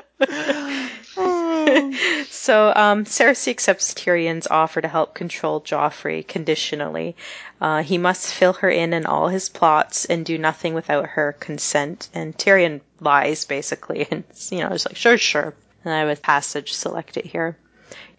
so 2.29 2.71
um, 2.75 3.05
Cersei 3.05 3.49
accepts 3.49 3.93
Tyrion's 3.93 4.47
offer 4.47 4.81
to 4.81 4.87
help 4.87 5.15
control 5.15 5.61
Joffrey 5.61 6.27
conditionally. 6.27 7.15
Uh, 7.59 7.83
he 7.83 7.97
must 7.97 8.33
fill 8.33 8.53
her 8.53 8.69
in 8.69 8.93
on 8.93 9.05
all 9.05 9.27
his 9.27 9.49
plots 9.49 10.05
and 10.05 10.25
do 10.25 10.37
nothing 10.37 10.73
without 10.73 11.09
her 11.09 11.33
consent. 11.39 12.09
And 12.13 12.37
Tyrion 12.37 12.81
lies 12.99 13.45
basically, 13.45 14.07
and 14.11 14.23
you 14.51 14.59
know, 14.59 14.69
just 14.69 14.87
like 14.87 14.95
sure, 14.95 15.17
sure. 15.17 15.53
And 15.83 15.93
I 15.93 16.11
a 16.11 16.15
passage 16.15 16.73
selected 16.73 17.25
here. 17.25 17.57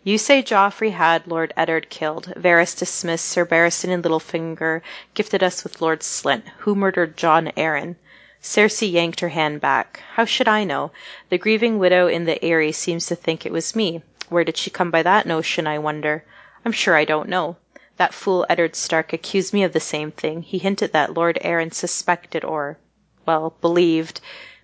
You 0.04 0.16
say 0.16 0.42
Joffrey 0.42 0.92
had 0.92 1.26
Lord 1.26 1.52
Eddard 1.56 1.90
killed. 1.90 2.32
Varys 2.36 2.78
dismissed 2.78 3.26
Sir 3.26 3.44
Barristan 3.44 3.90
and 3.90 4.02
Littlefinger, 4.02 4.80
gifted 5.14 5.42
us 5.42 5.64
with 5.64 5.82
Lord 5.82 6.00
Slynt, 6.00 6.44
who 6.58 6.74
murdered 6.74 7.16
Jon 7.16 7.48
Arryn. 7.56 7.96
Cersei 8.40 8.92
yanked 8.92 9.18
her 9.18 9.30
hand 9.30 9.60
back. 9.60 10.00
How 10.14 10.24
should 10.24 10.46
I 10.46 10.62
know? 10.62 10.92
The 11.28 11.38
grieving 11.38 11.78
widow 11.78 12.06
in 12.06 12.24
the 12.24 12.44
Eyrie 12.44 12.70
seems 12.70 13.06
to 13.06 13.16
think 13.16 13.44
it 13.44 13.50
was 13.50 13.74
me. 13.74 14.02
Where 14.28 14.44
did 14.44 14.56
she 14.56 14.70
come 14.70 14.92
by 14.92 15.02
that 15.02 15.26
notion, 15.26 15.66
I 15.66 15.78
wonder? 15.78 16.24
I'm 16.64 16.70
sure 16.70 16.94
I 16.94 17.04
don't 17.04 17.28
know. 17.28 17.56
That 17.96 18.14
fool 18.14 18.46
Eddard 18.48 18.76
Stark 18.76 19.12
accused 19.12 19.52
me 19.52 19.64
of 19.64 19.72
the 19.72 19.80
same 19.80 20.12
thing. 20.12 20.42
He 20.42 20.58
hinted 20.58 20.92
that 20.92 21.14
Lord 21.14 21.36
Arryn 21.42 21.74
suspected 21.74 22.44
or, 22.44 22.78
well, 23.26 23.54
believed 23.60 24.20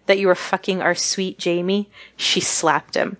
that 0.06 0.18
you 0.18 0.28
were 0.28 0.36
fucking 0.36 0.80
our 0.80 0.94
sweet 0.94 1.42
Jaime. 1.42 1.88
She 2.16 2.40
slapped 2.40 2.94
him. 2.94 3.16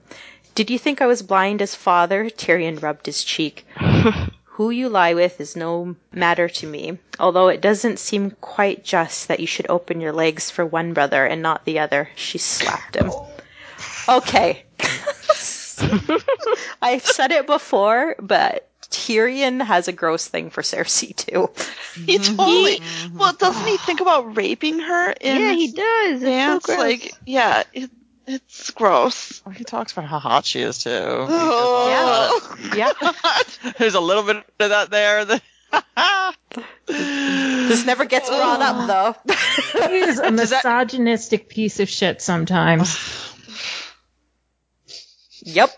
Did 0.55 0.71
you 0.71 0.79
think 0.79 1.01
I 1.03 1.07
was 1.07 1.23
blind 1.23 1.63
as 1.63 1.75
father? 1.75 2.31
Tyrion 2.31 2.81
rubbed 2.81 3.07
his 3.07 3.25
cheek. 3.25 3.67
Who 4.55 4.71
you 4.71 4.89
lie 4.89 5.15
with 5.15 5.41
is 5.41 5.57
no 5.57 5.97
matter 6.13 6.49
to 6.49 6.67
me, 6.69 6.99
although 7.19 7.49
it 7.49 7.61
doesn't 7.61 7.99
seem 7.99 8.31
quite 8.41 8.85
just 8.85 9.27
that 9.27 9.41
you 9.41 9.49
should 9.49 9.69
open 9.69 10.01
your 10.01 10.13
legs 10.13 10.49
for 10.49 10.65
one 10.65 10.93
brother 10.93 11.27
and 11.27 11.43
not 11.43 11.65
the 11.65 11.81
other. 11.81 12.09
She 12.15 12.39
slapped 12.39 12.95
him. 12.95 13.11
Okay. 14.09 14.63
I've 16.81 17.05
said 17.05 17.33
it 17.33 17.49
before, 17.49 18.15
but 18.21 18.69
Tyrion 18.91 19.61
has 19.61 19.89
a 19.89 19.93
gross 19.93 20.29
thing 20.29 20.51
for 20.51 20.63
Cersei 20.63 21.17
too. 21.17 21.51
He 21.95 22.19
mm-hmm. 22.19 22.37
totally. 22.37 22.81
Well, 23.15 23.33
doesn't 23.33 23.67
he 23.67 23.77
think 23.79 24.01
about 24.01 24.37
raping 24.37 24.79
her 24.79 25.11
in 25.21 25.41
yeah, 25.41 25.53
he 25.53 25.73
does. 25.73 26.23
It's 26.23 26.67
so 26.67 26.75
gross. 26.75 26.79
like, 26.79 27.13
yeah, 27.25 27.63
it's 28.27 28.71
gross. 28.71 29.43
Oh, 29.47 29.51
he 29.51 29.65
talks 29.65 29.93
about 29.93 30.07
how 30.07 30.19
hot 30.19 30.45
she 30.47 30.61
is 30.61 30.79
too. 30.79 30.91
Oh. 30.93 32.57
Yeah. 32.75 32.93
There's 33.79 33.95
a 33.95 34.01
little 34.01 34.23
bit 34.23 34.37
of 34.61 34.71
that 34.71 34.91
there. 34.91 35.25
that- 35.25 35.43
This 36.87 37.85
never 37.87 38.05
gets 38.05 38.29
brought 38.29 38.61
up 38.61 38.87
though. 39.27 39.35
He 39.89 39.95
is 39.97 40.19
a 40.21 40.31
misogynistic 40.33 41.49
piece 41.49 41.81
of 41.81 41.89
shit 41.89 42.23
sometimes. 42.23 42.97
yep. 45.43 45.71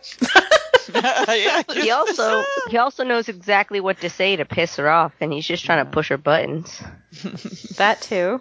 yeah, 0.94 1.62
he 1.72 1.90
also 1.90 2.44
he 2.68 2.76
also 2.78 3.04
knows 3.04 3.28
exactly 3.28 3.80
what 3.80 4.00
to 4.02 4.10
say 4.10 4.36
to 4.36 4.44
piss 4.44 4.76
her 4.76 4.88
off, 4.88 5.12
and 5.20 5.32
he's 5.32 5.46
just 5.46 5.64
trying 5.64 5.84
to 5.84 5.90
push 5.90 6.08
her 6.10 6.18
buttons. 6.18 6.80
That 7.76 8.02
too. 8.02 8.40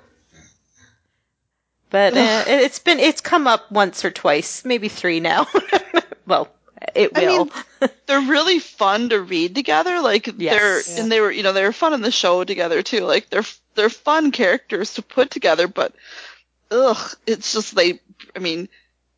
But 1.95 2.17
uh, 2.17 2.43
it's 2.47 2.79
been 2.79 2.99
it's 2.99 3.21
come 3.21 3.47
up 3.47 3.71
once 3.71 4.03
or 4.03 4.11
twice, 4.11 4.65
maybe 4.65 4.89
three 4.89 5.21
now. 5.21 5.47
well, 6.27 6.49
it 6.93 7.11
I 7.15 7.21
will. 7.25 7.45
mean, 7.45 7.89
they're 8.05 8.19
really 8.19 8.59
fun 8.59 9.07
to 9.09 9.21
read 9.21 9.55
together. 9.55 10.01
Like 10.01 10.27
Yes. 10.37 10.87
they're 10.87 11.01
and 11.01 11.09
they 11.09 11.21
were 11.21 11.31
you 11.31 11.41
know 11.41 11.53
they 11.53 11.63
were 11.63 11.71
fun 11.71 11.93
in 11.93 12.01
the 12.01 12.11
show 12.11 12.43
together 12.43 12.83
too. 12.83 13.05
Like 13.05 13.29
they're 13.29 13.45
they're 13.75 13.89
fun 13.89 14.33
characters 14.33 14.95
to 14.95 15.01
put 15.03 15.31
together, 15.31 15.69
but 15.69 15.93
ugh, 16.69 17.15
it's 17.25 17.53
just 17.53 17.73
they. 17.73 18.01
I 18.35 18.39
mean, 18.39 18.67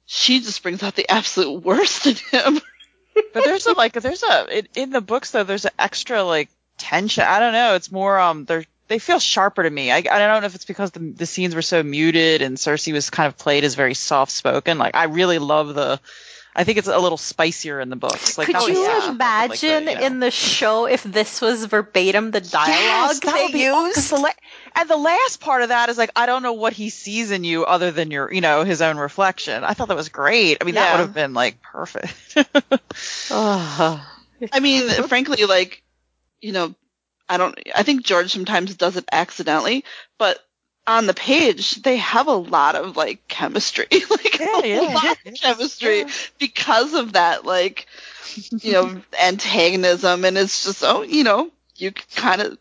she 0.05 0.39
just 0.41 0.61
brings 0.61 0.83
out 0.83 0.93
the 0.95 1.09
absolute 1.09 1.63
worst 1.63 2.05
in 2.05 2.15
him. 2.29 2.61
but 3.33 3.43
there's 3.43 3.65
a 3.65 3.73
like 3.73 3.93
there's 3.93 4.21
a 4.21 4.59
in, 4.59 4.67
in 4.75 4.89
the 4.91 5.01
books 5.01 5.31
though 5.31 5.43
there's 5.43 5.65
an 5.65 5.71
extra 5.79 6.23
like 6.23 6.49
tension. 6.77 7.23
I 7.23 7.39
don't 7.39 7.53
know. 7.53 7.73
It's 7.73 7.91
more 7.91 8.19
um 8.19 8.45
they're 8.45 8.65
they 8.87 8.99
feel 8.99 9.19
sharper 9.19 9.63
to 9.63 9.69
me. 9.69 9.91
I, 9.91 9.97
I 9.97 10.01
don't 10.01 10.41
know 10.41 10.45
if 10.47 10.55
it's 10.55 10.65
because 10.65 10.91
the 10.91 10.99
the 10.99 11.25
scenes 11.25 11.55
were 11.55 11.61
so 11.61 11.83
muted 11.83 12.41
and 12.41 12.57
Cersei 12.57 12.93
was 12.93 13.09
kind 13.09 13.27
of 13.27 13.37
played 13.37 13.63
as 13.63 13.75
very 13.75 13.93
soft 13.93 14.31
spoken. 14.31 14.77
Like 14.77 14.95
I 14.95 15.05
really 15.05 15.39
love 15.39 15.73
the. 15.75 15.99
I 16.55 16.63
think 16.63 16.79
it's 16.79 16.87
a 16.87 16.97
little 16.97 17.19
spicier 17.19 17.79
in 17.79 17.91
the 17.91 17.95
books. 17.95 18.35
Like 18.35 18.47
Could 18.47 18.53
not 18.53 18.67
you 18.67 18.81
like 18.83 19.17
that, 19.19 19.47
but, 19.47 19.49
like, 19.51 19.63
imagine 19.63 19.85
the, 19.85 19.91
you 19.91 19.97
know. 19.99 20.05
in 20.07 20.19
the 20.19 20.31
show 20.31 20.85
if 20.87 21.03
this 21.03 21.39
was 21.39 21.65
verbatim 21.65 22.31
the 22.31 22.41
dialogue 22.41 22.69
Yes, 22.69 23.19
they 23.19 23.31
would 23.43 23.51
be- 23.51 23.63
'cause 23.63 23.95
used? 23.97 24.09
the 24.09 24.17
la- 24.17 24.31
And 24.75 24.89
the 24.89 24.97
last 24.97 25.39
part 25.39 25.61
of 25.61 25.69
that 25.69 25.89
is 25.89 25.99
like, 25.99 26.09
I 26.15 26.25
don't 26.25 26.41
know 26.41 26.53
what 26.53 26.73
he 26.73 26.89
sees 26.89 27.29
in 27.29 27.43
you 27.43 27.63
other 27.63 27.91
than 27.91 28.09
your, 28.09 28.33
you 28.33 28.41
know, 28.41 28.63
his 28.63 28.81
own 28.81 28.97
reflection. 28.97 29.63
I 29.63 29.73
thought 29.75 29.89
that 29.89 29.97
was 29.97 30.09
great. 30.09 30.57
I 30.59 30.63
mean, 30.63 30.73
that 30.73 30.93
would 30.93 31.01
have 31.01 31.13
been 31.13 31.35
like 31.35 31.61
perfect. 31.61 32.11
Oh. 33.29 34.03
I 34.51 34.59
mean, 34.59 34.89
frankly, 35.07 35.45
like, 35.45 35.83
you 36.41 36.53
know, 36.53 36.73
I 37.29 37.37
don't, 37.37 37.57
I 37.75 37.83
think 37.83 38.03
George 38.03 38.31
sometimes 38.31 38.75
does 38.75 38.97
it 38.97 39.05
accidentally, 39.11 39.83
but 40.17 40.39
on 40.87 41.05
the 41.07 41.13
page, 41.13 41.81
they 41.83 41.97
have 41.97 42.27
a 42.27 42.33
lot 42.33 42.75
of, 42.75 42.95
like, 42.97 43.27
chemistry. 43.27 43.87
like, 43.91 44.39
Yeah, 44.39 44.61
a 44.63 44.65
yeah, 44.65 44.81
lot 44.83 45.03
yeah. 45.03 45.13
of 45.25 45.33
chemistry 45.41 46.05
because 46.39 46.93
of 46.93 47.13
that, 47.13 47.45
like, 47.45 47.87
you 48.61 48.73
know, 48.73 49.01
antagonism. 49.21 50.25
And 50.25 50.37
it's 50.37 50.63
just, 50.65 50.83
oh, 50.83 51.01
you 51.03 51.23
know, 51.23 51.51
you 51.75 51.91
kind 52.15 52.41
of, 52.41 52.57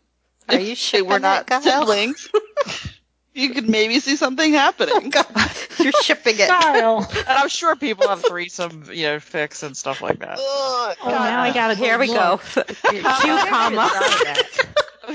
Are 0.49 0.59
you 0.59 0.75
if 0.91 1.03
we're 1.07 1.17
were 1.17 1.19
that, 1.19 1.45
not 1.45 1.47
Kyle? 1.47 1.87
siblings, 1.87 2.29
you 3.37 3.49
could 3.53 3.69
maybe 3.69 3.99
see 3.99 4.15
something 4.15 4.51
happening. 4.53 5.13
You're 5.79 5.91
shipping 6.01 6.35
it. 6.39 6.49
Kyle. 6.49 7.07
and 7.17 7.27
I'm 7.29 7.49
sure 7.49 7.75
people 7.75 8.07
have 8.07 8.23
threesome, 8.25 8.85
you 8.91 9.03
know, 9.03 9.19
fix 9.19 9.63
and 9.63 9.77
stuff 9.77 10.01
like 10.01 10.19
that. 10.19 10.39
Ugh, 10.39 10.97
Oh, 11.03 11.09
now 11.09 11.41
I 11.41 11.53
gotta 11.53 11.75
Here 11.75 11.97
we 11.99 12.07
go. 12.07 12.39
Cue 12.53 12.63
Kama. 13.03 13.89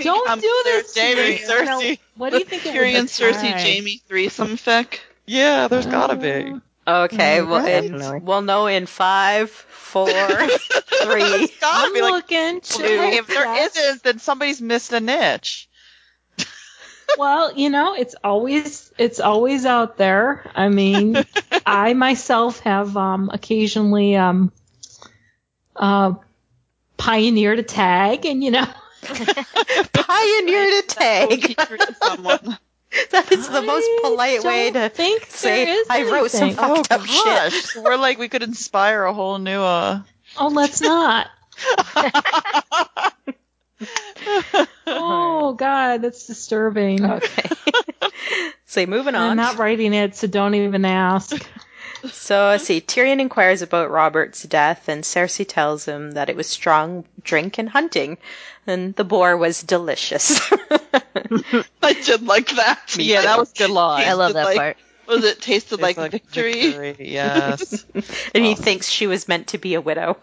Don't 0.03 0.31
I'm 0.31 0.41
do 0.41 0.61
this, 0.65 0.97
Jaime, 0.97 1.37
Jaime. 1.37 1.39
Cersei. 1.39 1.99
What 2.17 2.31
do 2.31 2.39
you 2.39 2.45
think 2.45 2.65
it 2.65 2.75
Tyrion, 2.75 3.01
would 3.01 3.09
Cersei, 3.09 3.41
tag? 3.53 3.61
Jaime 3.61 4.01
threesome 4.09 4.57
fic. 4.57 5.01
Yeah, 5.27 5.69
there's 5.69 5.87
gotta 5.87 6.17
be. 6.17 6.55
Okay, 6.87 7.39
Mm, 7.39 7.49
well, 7.49 7.65
it, 7.65 7.83
definitely. 7.83 8.21
we'll 8.21 8.43
know 8.43 8.67
in 8.67 8.87
five, 8.87 9.51
four, 9.51 10.09
three. 10.09 11.49
I'm 11.63 11.93
be 11.93 12.01
like, 12.01 12.13
looking. 12.13 12.61
two. 12.61 12.83
if 12.83 13.27
there 13.29 13.63
isn't, 13.67 14.03
then 14.03 14.19
somebody's 14.19 14.61
missed 14.61 14.93
a 14.93 15.01
niche. 15.01 15.69
Well, 17.19 17.55
you 17.55 17.71
know, 17.71 17.95
it's 17.95 18.15
always 18.23 18.93
it's 18.99 19.21
always 19.21 19.67
out 19.67 19.97
there. 19.97 20.51
I 20.55 20.69
mean, 20.69 21.23
I 21.67 21.95
myself 21.95 22.61
have 22.61 22.97
um 22.97 23.31
occasionally 23.33 24.17
um 24.17 24.53
uh 25.77 26.15
pioneered 26.97 27.59
a 27.59 27.63
tag 27.63 28.27
and 28.27 28.43
you 28.43 28.51
know 28.51 28.67
pioneered 29.93 30.85
a 30.85 30.87
tag. 30.87 31.43
Secret 31.47 31.97
someone. 32.03 32.59
That 33.11 33.33
is 33.33 33.49
the 33.49 33.63
most 33.63 33.89
polite 34.03 34.45
way 34.45 34.71
to 34.71 34.91
think 34.91 35.25
say 35.31 35.65
there 35.65 35.81
is 35.81 35.87
I 35.89 36.03
wrote 36.11 36.31
some 36.31 36.43
anything. 36.43 36.57
fucked 36.63 36.93
oh 36.93 36.95
up 36.95 37.07
gosh, 37.07 37.53
shit. 37.55 37.65
So 37.65 37.83
we're 37.83 37.97
like 37.97 38.19
we 38.19 38.29
could 38.29 38.43
inspire 38.43 39.05
a 39.05 39.15
whole 39.15 39.39
new 39.39 39.63
uh. 39.63 40.03
Oh, 40.37 40.49
let's 40.49 40.83
not. 40.83 41.29
Oh 44.87 45.55
God, 45.55 46.03
that's 46.03 46.27
disturbing. 46.27 47.05
Okay. 47.05 47.49
so 48.67 48.85
moving 48.87 49.15
on. 49.15 49.31
I'm 49.31 49.37
not 49.37 49.59
writing 49.59 49.95
it, 49.95 50.15
so 50.17 50.27
don't 50.27 50.55
even 50.55 50.85
ask. 50.85 51.35
So 52.11 52.49
let's 52.49 52.65
see. 52.65 52.81
Tyrion 52.81 53.21
inquires 53.21 53.63
about 53.63 53.93
Robert's 53.93 54.43
death, 54.43 54.89
and 54.89 55.05
Cersei 55.05 55.47
tells 55.47 55.85
him 55.85 56.11
that 56.13 56.29
it 56.29 56.35
was 56.35 56.49
strong 56.49 57.05
drink 57.23 57.59
and 57.59 57.69
hunting, 57.69 58.19
and 58.67 58.93
the 58.97 59.05
boar 59.05 59.37
was 59.37 59.63
delicious. 59.63 60.41
I 61.81 61.93
did 62.05 62.23
like 62.27 62.49
that. 62.57 62.97
yeah, 62.99 63.23
that 63.23 63.39
was 63.39 63.53
good 63.53 63.71
line. 63.71 64.09
I 64.09 64.15
love 64.15 64.33
that 64.33 64.47
like- 64.47 64.57
part. 64.57 64.77
Was 65.07 65.23
it 65.25 65.41
tasted 65.41 65.75
It's 65.75 65.83
like, 65.97 66.11
victory? 66.11 66.73
victory, 66.73 66.97
Yes. 67.09 67.85
and 68.35 68.45
he 68.45 68.57
thinks 68.57 68.89
she 68.89 69.07
was 69.07 69.29
meant 69.29 69.49
to 69.49 69.59
be 69.59 69.75
a 69.75 69.81
widow. 69.81 70.17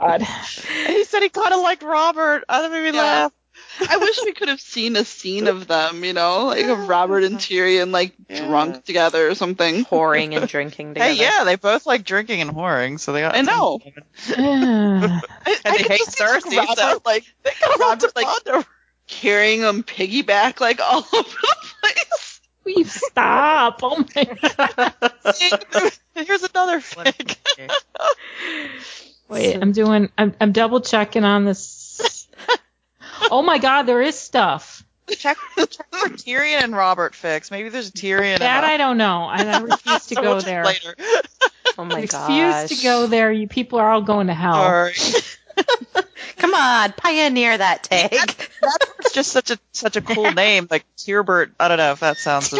God. 0.00 0.22
He 0.86 1.04
said 1.04 1.22
he 1.22 1.28
kind 1.28 1.52
of 1.52 1.60
liked 1.60 1.82
Robert. 1.82 2.44
Oh, 2.48 2.62
that 2.62 2.70
made 2.70 2.90
me 2.90 2.96
Yeah. 2.96 3.02
laugh. 3.02 3.32
I 3.88 3.96
wish 3.98 4.18
we 4.24 4.32
could 4.32 4.48
have 4.48 4.60
seen 4.60 4.96
a 4.96 5.04
scene 5.04 5.46
of 5.48 5.66
them, 5.66 6.02
you 6.04 6.12
know, 6.12 6.46
like 6.46 6.66
of 6.66 6.88
Robert 6.88 7.24
and 7.24 7.36
Tyrion 7.38 7.90
like 7.92 8.14
Yeah. 8.28 8.46
drunk 8.46 8.84
together 8.84 9.28
or 9.28 9.34
something. 9.34 9.84
Whoring 9.86 10.36
and 10.36 10.48
drinking 10.54 10.94
together. 10.94 11.12
Hey, 11.14 11.20
yeah, 11.20 11.44
they 11.44 11.56
both 11.56 11.86
like 11.86 12.04
drinking 12.04 12.40
and 12.40 12.50
whoring, 12.52 12.98
so 13.00 13.12
they 13.12 13.20
got. 13.20 13.34
I 13.36 13.42
know. 13.42 13.80
Ugh. 13.84 13.94
I, 14.36 14.40
And 14.40 15.22
I 15.64 15.70
they 15.72 15.78
could 15.78 15.86
hate 15.92 15.98
just 16.00 16.20
like, 16.20 16.42
Cersei, 16.44 16.56
Robert 16.56 16.76
so- 16.78 17.02
like 17.04 17.24
They 17.42 17.50
got 17.60 17.78
Robert, 17.80 18.16
like, 18.16 18.46
like- 18.46 18.66
carrying 19.06 19.60
them 19.62 19.82
piggyback 19.82 20.60
like 20.60 20.80
all 20.80 20.98
over 21.12 21.28
the 21.28 21.56
place. 21.82 22.40
We 22.64 22.84
stop? 22.84 23.80
Oh 23.82 24.04
my 24.14 24.24
God. 24.24 25.94
Here's 26.14 26.42
another 26.42 26.80
fic. 26.80 27.36
Wait, 29.28 29.56
I'm 29.60 29.72
doing. 29.72 30.10
I'm, 30.16 30.34
I'm 30.40 30.52
double 30.52 30.80
checking 30.80 31.24
on 31.24 31.44
this. 31.44 32.26
Oh 33.30 33.42
my 33.42 33.58
God, 33.58 33.82
there 33.82 34.00
is 34.00 34.18
stuff. 34.18 34.84
check, 35.08 35.36
check 35.56 35.86
for 35.90 36.08
Tyrion 36.08 36.62
and 36.62 36.74
Robert 36.74 37.14
fix. 37.14 37.50
Maybe 37.50 37.68
there's 37.68 37.88
a 37.88 37.92
Tyrion. 37.92 38.38
That 38.38 38.64
I 38.64 38.76
don't 38.76 38.96
know. 38.96 39.24
I, 39.24 39.44
I 39.44 39.58
refuse 39.60 40.06
to 40.06 40.14
So 40.14 40.22
go 40.22 40.34
we'll 40.34 40.40
there. 40.42 40.64
Later. 40.64 40.94
Oh 41.76 41.84
my 41.84 42.06
god. 42.06 42.62
refuse 42.62 42.78
to 42.78 42.84
go 42.86 43.06
there. 43.06 43.30
You 43.32 43.48
people 43.48 43.80
are 43.80 43.90
all 43.90 44.02
going 44.02 44.28
to 44.28 44.34
hell. 44.34 44.54
All 44.54 44.70
right. 44.70 45.38
Come 46.36 46.54
on, 46.54 46.92
pioneer 46.92 47.58
that 47.58 47.82
tag. 47.82 48.10
That's 48.62 49.12
just 49.12 49.32
such 49.32 49.50
a 49.50 49.58
such 49.72 49.96
a 49.96 50.00
cool 50.00 50.32
name, 50.32 50.68
like 50.70 50.84
Tierbert. 50.96 51.52
I 51.58 51.68
don't 51.68 51.78
know 51.78 51.92
if 51.92 52.00
that 52.00 52.16
sounds. 52.18 52.52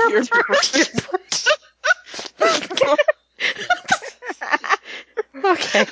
okay. 5.45 5.87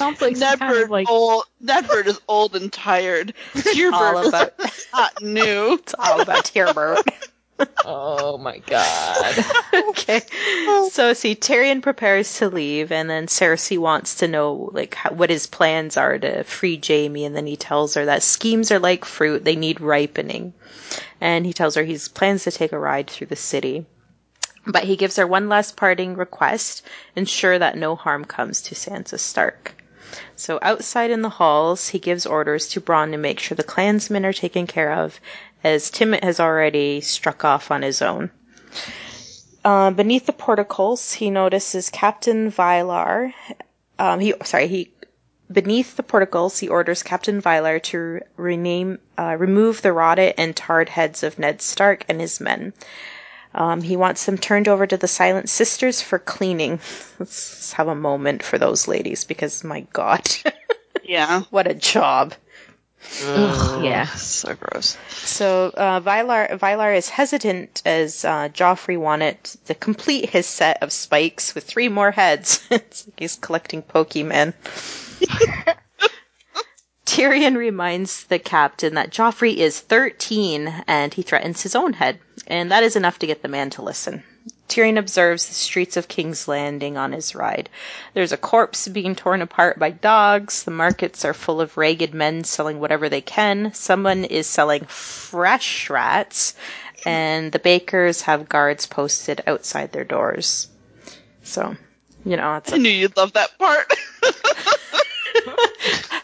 Sounds 0.00 0.22
like 0.22 0.40
kind 0.40 0.78
of 0.78 0.88
like 0.88 1.10
old 1.10 1.44
is 2.06 2.18
old 2.26 2.56
and 2.56 2.72
tired. 2.72 3.34
All 3.92 4.16
is 4.16 4.28
about 4.28 4.54
and 4.94 5.20
new. 5.34 5.74
it's 5.74 5.94
all 5.98 6.22
about 6.22 6.46
Tierbert. 6.46 7.00
Oh 7.84 8.38
my 8.38 8.56
god. 8.56 9.44
okay. 9.90 10.22
So 10.90 11.12
see, 11.12 11.34
Tyrion 11.34 11.82
prepares 11.82 12.38
to 12.38 12.48
leave, 12.48 12.90
and 12.90 13.10
then 13.10 13.26
Cersei 13.26 13.76
wants 13.76 14.14
to 14.16 14.28
know 14.28 14.70
like 14.72 14.94
how, 14.94 15.10
what 15.10 15.28
his 15.28 15.46
plans 15.46 15.98
are 15.98 16.18
to 16.18 16.44
free 16.44 16.80
Jaime, 16.82 17.26
and 17.26 17.36
then 17.36 17.46
he 17.46 17.56
tells 17.56 17.92
her 17.92 18.06
that 18.06 18.22
schemes 18.22 18.70
are 18.72 18.78
like 18.78 19.04
fruit; 19.04 19.44
they 19.44 19.56
need 19.56 19.82
ripening. 19.82 20.54
And 21.20 21.44
he 21.44 21.52
tells 21.52 21.74
her 21.74 21.82
he 21.82 21.98
plans 22.14 22.44
to 22.44 22.50
take 22.50 22.72
a 22.72 22.78
ride 22.78 23.10
through 23.10 23.26
the 23.26 23.36
city. 23.36 23.84
But 24.66 24.84
he 24.84 24.96
gives 24.96 25.16
her 25.16 25.26
one 25.26 25.50
last 25.50 25.76
parting 25.76 26.14
request, 26.16 26.86
ensure 27.14 27.58
that 27.58 27.76
no 27.76 27.94
harm 27.94 28.24
comes 28.24 28.62
to 28.62 28.74
Sansa 28.74 29.18
Stark. 29.18 29.74
So 30.36 30.58
outside 30.62 31.10
in 31.10 31.22
the 31.22 31.28
halls, 31.28 31.88
he 31.88 31.98
gives 31.98 32.26
orders 32.26 32.68
to 32.68 32.80
Bronn 32.80 33.12
to 33.12 33.18
make 33.18 33.38
sure 33.40 33.54
the 33.54 33.62
clansmen 33.62 34.24
are 34.24 34.32
taken 34.32 34.66
care 34.66 34.92
of, 34.92 35.20
as 35.62 35.90
Timett 35.90 36.24
has 36.24 36.40
already 36.40 37.00
struck 37.00 37.44
off 37.44 37.70
on 37.70 37.82
his 37.82 38.02
own. 38.02 38.30
Uh, 39.64 39.90
beneath 39.90 40.26
the 40.26 40.32
porticles, 40.32 41.12
he 41.12 41.30
notices 41.30 41.90
Captain 41.90 42.50
Vylarr. 42.50 43.32
Um, 43.98 44.20
he 44.20 44.32
sorry 44.44 44.68
he 44.68 44.90
beneath 45.52 45.96
the 45.96 46.02
porticles 46.02 46.58
he 46.58 46.68
orders 46.68 47.02
Captain 47.02 47.42
Vylarr 47.42 47.82
to 47.82 48.20
rename 48.36 48.98
uh, 49.18 49.36
remove 49.38 49.82
the 49.82 49.92
rotted 49.92 50.34
and 50.38 50.56
tarred 50.56 50.88
heads 50.88 51.22
of 51.22 51.38
Ned 51.38 51.60
Stark 51.60 52.04
and 52.08 52.20
his 52.20 52.40
men. 52.40 52.72
Um, 53.54 53.82
he 53.82 53.96
wants 53.96 54.26
them 54.26 54.38
turned 54.38 54.68
over 54.68 54.86
to 54.86 54.96
the 54.96 55.08
Silent 55.08 55.48
Sisters 55.48 56.00
for 56.00 56.18
cleaning. 56.18 56.80
Let's, 57.18 57.18
let's 57.20 57.72
have 57.74 57.88
a 57.88 57.94
moment 57.94 58.42
for 58.42 58.58
those 58.58 58.86
ladies 58.88 59.24
because 59.24 59.64
my 59.64 59.80
God, 59.92 60.28
Yeah. 61.02 61.42
what 61.50 61.66
a 61.66 61.74
job. 61.74 62.34
Ugh, 63.24 63.82
yeah. 63.84 64.06
So 64.14 64.54
gross. 64.54 64.96
So 65.08 65.72
uh, 65.76 66.00
Vylarr 66.00 66.58
Vylarr 66.58 66.96
is 66.96 67.08
hesitant 67.08 67.82
as 67.86 68.24
uh, 68.24 68.50
Joffrey 68.50 68.98
wanted 68.98 69.42
to 69.64 69.74
complete 69.74 70.30
his 70.30 70.46
set 70.46 70.82
of 70.82 70.92
spikes 70.92 71.54
with 71.54 71.64
three 71.64 71.88
more 71.88 72.10
heads. 72.10 72.62
it's 72.70 73.06
like 73.06 73.18
he's 73.18 73.36
collecting 73.36 73.82
Pokemon. 73.82 74.52
Tyrion 77.10 77.56
reminds 77.56 78.22
the 78.22 78.38
captain 78.38 78.94
that 78.94 79.10
Joffrey 79.10 79.56
is 79.56 79.80
13 79.80 80.84
and 80.86 81.12
he 81.12 81.22
threatens 81.22 81.60
his 81.60 81.74
own 81.74 81.94
head, 81.94 82.20
and 82.46 82.70
that 82.70 82.84
is 82.84 82.94
enough 82.94 83.18
to 83.18 83.26
get 83.26 83.42
the 83.42 83.48
man 83.48 83.68
to 83.70 83.82
listen. 83.82 84.22
Tyrion 84.68 84.96
observes 84.96 85.48
the 85.48 85.54
streets 85.54 85.96
of 85.96 86.06
King's 86.06 86.46
Landing 86.46 86.96
on 86.96 87.10
his 87.10 87.34
ride. 87.34 87.68
There's 88.14 88.30
a 88.30 88.36
corpse 88.36 88.86
being 88.86 89.16
torn 89.16 89.42
apart 89.42 89.76
by 89.76 89.90
dogs. 89.90 90.62
The 90.62 90.70
markets 90.70 91.24
are 91.24 91.34
full 91.34 91.60
of 91.60 91.76
ragged 91.76 92.14
men 92.14 92.44
selling 92.44 92.78
whatever 92.78 93.08
they 93.08 93.22
can. 93.22 93.74
Someone 93.74 94.24
is 94.24 94.46
selling 94.46 94.84
fresh 94.84 95.90
rats, 95.90 96.54
and 97.04 97.50
the 97.50 97.58
bakers 97.58 98.22
have 98.22 98.48
guards 98.48 98.86
posted 98.86 99.42
outside 99.48 99.90
their 99.90 100.04
doors. 100.04 100.68
So, 101.42 101.74
you 102.24 102.36
know, 102.36 102.54
it's 102.54 102.72
I 102.72 102.76
a, 102.76 102.78
knew 102.78 102.88
you'd 102.88 103.16
love 103.16 103.32
that 103.32 103.58
part. 103.58 103.92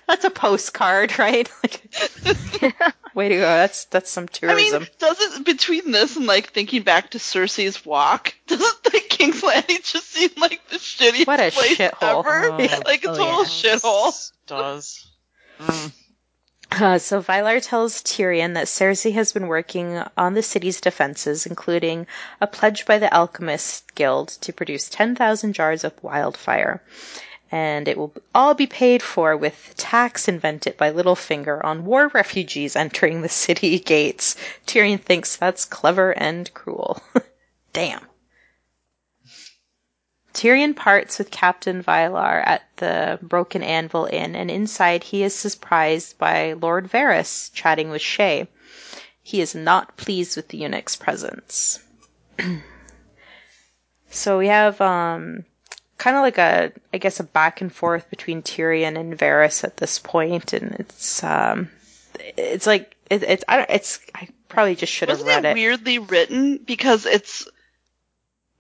that's 0.07 0.25
a 0.25 0.31
postcard, 0.31 1.19
right? 1.19 1.51
Way 3.15 3.29
to 3.31 3.35
go! 3.37 3.41
That's 3.41 3.85
that's 3.87 4.11
some 4.11 4.29
I 4.43 4.55
mean, 4.55 4.71
tourism. 4.71 4.87
doesn't 4.99 5.47
between 5.47 5.91
this 5.91 6.17
and 6.17 6.27
like 6.27 6.53
thinking 6.53 6.83
back 6.83 7.11
to 7.11 7.19
Cersei's 7.19 7.85
walk, 7.85 8.35
doesn't 8.47 8.93
like 8.93 9.09
King's 9.09 9.43
Landing 9.43 9.79
just 9.83 10.11
seem 10.11 10.31
like 10.37 10.69
the 10.69 10.77
shittiest 10.77 11.27
What 11.27 11.41
a 11.41 11.51
place 11.51 11.79
shithole. 11.79 12.21
ever? 12.21 12.51
Oh, 12.53 12.83
like 12.85 13.05
a 13.05 13.11
oh, 13.11 13.17
total 13.17 13.43
yeah. 13.45 13.77
shithole. 13.77 14.31
Does. 14.47 15.11
Mm. 15.59 15.93
Uh, 16.73 16.99
so 16.99 17.23
Vylarr 17.23 17.65
tells 17.65 18.03
Tyrion 18.03 18.55
that 18.55 18.67
Cersei 18.67 19.13
has 19.15 19.33
been 19.33 19.47
working 19.47 20.03
on 20.17 20.35
the 20.35 20.43
city's 20.43 20.81
defenses, 20.81 21.47
including 21.47 22.07
a 22.41 22.47
pledge 22.47 22.85
by 22.85 22.99
the 22.99 23.13
Alchemist 23.15 23.95
Guild 23.95 24.29
to 24.43 24.53
produce 24.53 24.89
10,000 24.89 25.53
jars 25.53 25.85
of 25.85 26.03
wildfire. 26.03 26.83
And 27.53 27.87
it 27.87 27.97
will 27.97 28.13
all 28.35 28.55
be 28.55 28.67
paid 28.67 29.03
for 29.03 29.37
with 29.37 29.75
tax 29.77 30.29
invented 30.29 30.77
by 30.77 30.91
Littlefinger 30.91 31.65
on 31.65 31.85
war 31.85 32.09
refugees 32.09 32.75
entering 32.77 33.23
the 33.23 33.29
city 33.29 33.79
gates. 33.95 34.37
Tyrion 34.67 35.01
thinks 35.01 35.37
that's 35.37 35.65
clever 35.65 36.11
and 36.11 36.53
cruel. 36.55 37.03
Damn. 37.73 38.05
Tyrion 40.37 40.77
parts 40.77 41.19
with 41.19 41.31
Captain 41.31 41.83
Vylarr 41.83 42.47
at 42.47 42.63
the 42.77 43.19
Broken 43.23 43.63
Anvil 43.63 44.05
Inn, 44.13 44.37
and 44.37 44.51
inside 44.51 45.03
he 45.03 45.23
is 45.23 45.35
surprised 45.35 46.19
by 46.19 46.53
Lord 46.53 46.91
Varys 46.91 47.51
chatting 47.55 47.89
with 47.89 48.03
Shae. 48.03 48.47
He 49.23 49.41
is 49.41 49.55
not 49.55 49.97
pleased 49.97 50.37
with 50.37 50.49
the 50.49 50.59
eunuch's 50.59 50.95
presence. 50.95 51.79
so 54.11 54.37
we 54.37 54.49
have 54.49 54.79
um, 54.83 55.47
kind 55.99 56.17
of 56.17 56.23
like 56.23 56.39
a, 56.39 56.73
I 56.93 56.99
guess, 56.99 57.21
a 57.21 57.25
back 57.25 57.61
and 57.61 57.73
forth 57.73 58.09
between 58.11 58.43
Tyrion 58.43 58.99
and 58.99 59.17
Varys 59.19 59.65
at 59.65 59.77
this 59.77 59.99
point, 59.99 60.53
and 60.53 60.73
it's 60.79 61.23
um, 61.25 61.71
it's 62.37 62.67
like 62.67 62.97
it, 63.11 63.23
it's 63.23 63.45
I 63.49 63.57
don't, 63.59 63.71
it's 63.71 64.01
I 64.15 64.29
probably 64.49 64.77
just 64.77 64.93
should 64.93 65.09
have 65.09 65.19
Wasn't 65.21 65.45
read 65.45 65.45
it 65.45 65.51
it. 65.51 65.55
weirdly 65.55 65.99
written 65.99 66.59
because 66.59 67.07
it's 67.07 67.49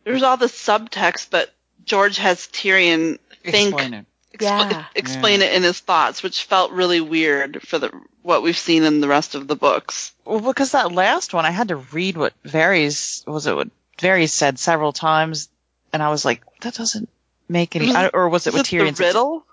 there's 0.04 0.22
all 0.22 0.36
the 0.36 0.46
subtext, 0.46 1.28
but 1.30 1.52
George 1.84 2.18
has 2.18 2.46
Tyrion 2.48 3.18
think 3.44 3.74
Explain 3.74 3.94
it. 3.94 4.06
expl- 4.34 4.70
Yeah. 4.70 4.84
explain 4.94 5.42
it 5.42 5.52
in 5.52 5.62
his 5.62 5.78
thoughts, 5.80 6.22
which 6.22 6.44
felt 6.44 6.72
really 6.72 7.00
weird 7.00 7.62
for 7.62 7.78
the 7.78 7.90
what 8.22 8.42
we've 8.42 8.56
seen 8.58 8.82
in 8.82 9.00
the 9.00 9.08
rest 9.08 9.34
of 9.34 9.46
the 9.46 9.54
books. 9.56 10.12
Well, 10.24 10.40
because 10.40 10.72
that 10.72 10.90
last 10.92 11.32
one, 11.32 11.44
I 11.44 11.50
had 11.52 11.68
to 11.68 11.76
read 11.76 12.16
what 12.16 12.32
Varys 12.44 13.26
was 13.26 13.46
it 13.46 13.54
what 13.54 13.68
Varys 13.98 14.30
said 14.30 14.58
several 14.58 14.92
times, 14.92 15.48
and 15.92 16.02
I 16.02 16.10
was 16.10 16.24
like, 16.24 16.42
that 16.62 16.74
doesn't 16.74 17.08
make 17.48 17.76
any. 17.76 17.94
I- 17.94 18.08
or 18.08 18.28
was 18.28 18.46
it 18.46 18.52
Was 18.52 18.60
what 18.60 18.72
it 18.72 18.76
Tyrion 18.76 18.90
the 18.90 18.96
said? 18.96 19.06
riddle? 19.08 19.44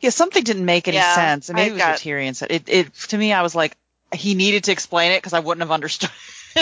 Yeah, 0.00 0.10
something 0.10 0.42
didn't 0.44 0.64
make 0.64 0.88
any 0.88 0.96
Yeah, 0.98 1.14
sense. 1.14 1.48
And 1.48 1.56
maybe 1.56 1.66
I 1.66 1.70
it 1.70 1.72
was 1.74 1.80
got- 1.82 1.90
what 1.92 2.00
Tyrion 2.00 2.36
said. 2.36 2.50
It, 2.50 2.64
it 2.68 2.94
to 3.08 3.18
me, 3.18 3.32
I 3.32 3.42
was 3.42 3.54
like, 3.54 3.76
he 4.14 4.34
needed 4.34 4.64
to 4.64 4.72
explain 4.72 5.12
it 5.12 5.18
because 5.18 5.32
I 5.32 5.40
wouldn't 5.40 5.62
have 5.62 5.70
understood. 5.72 6.10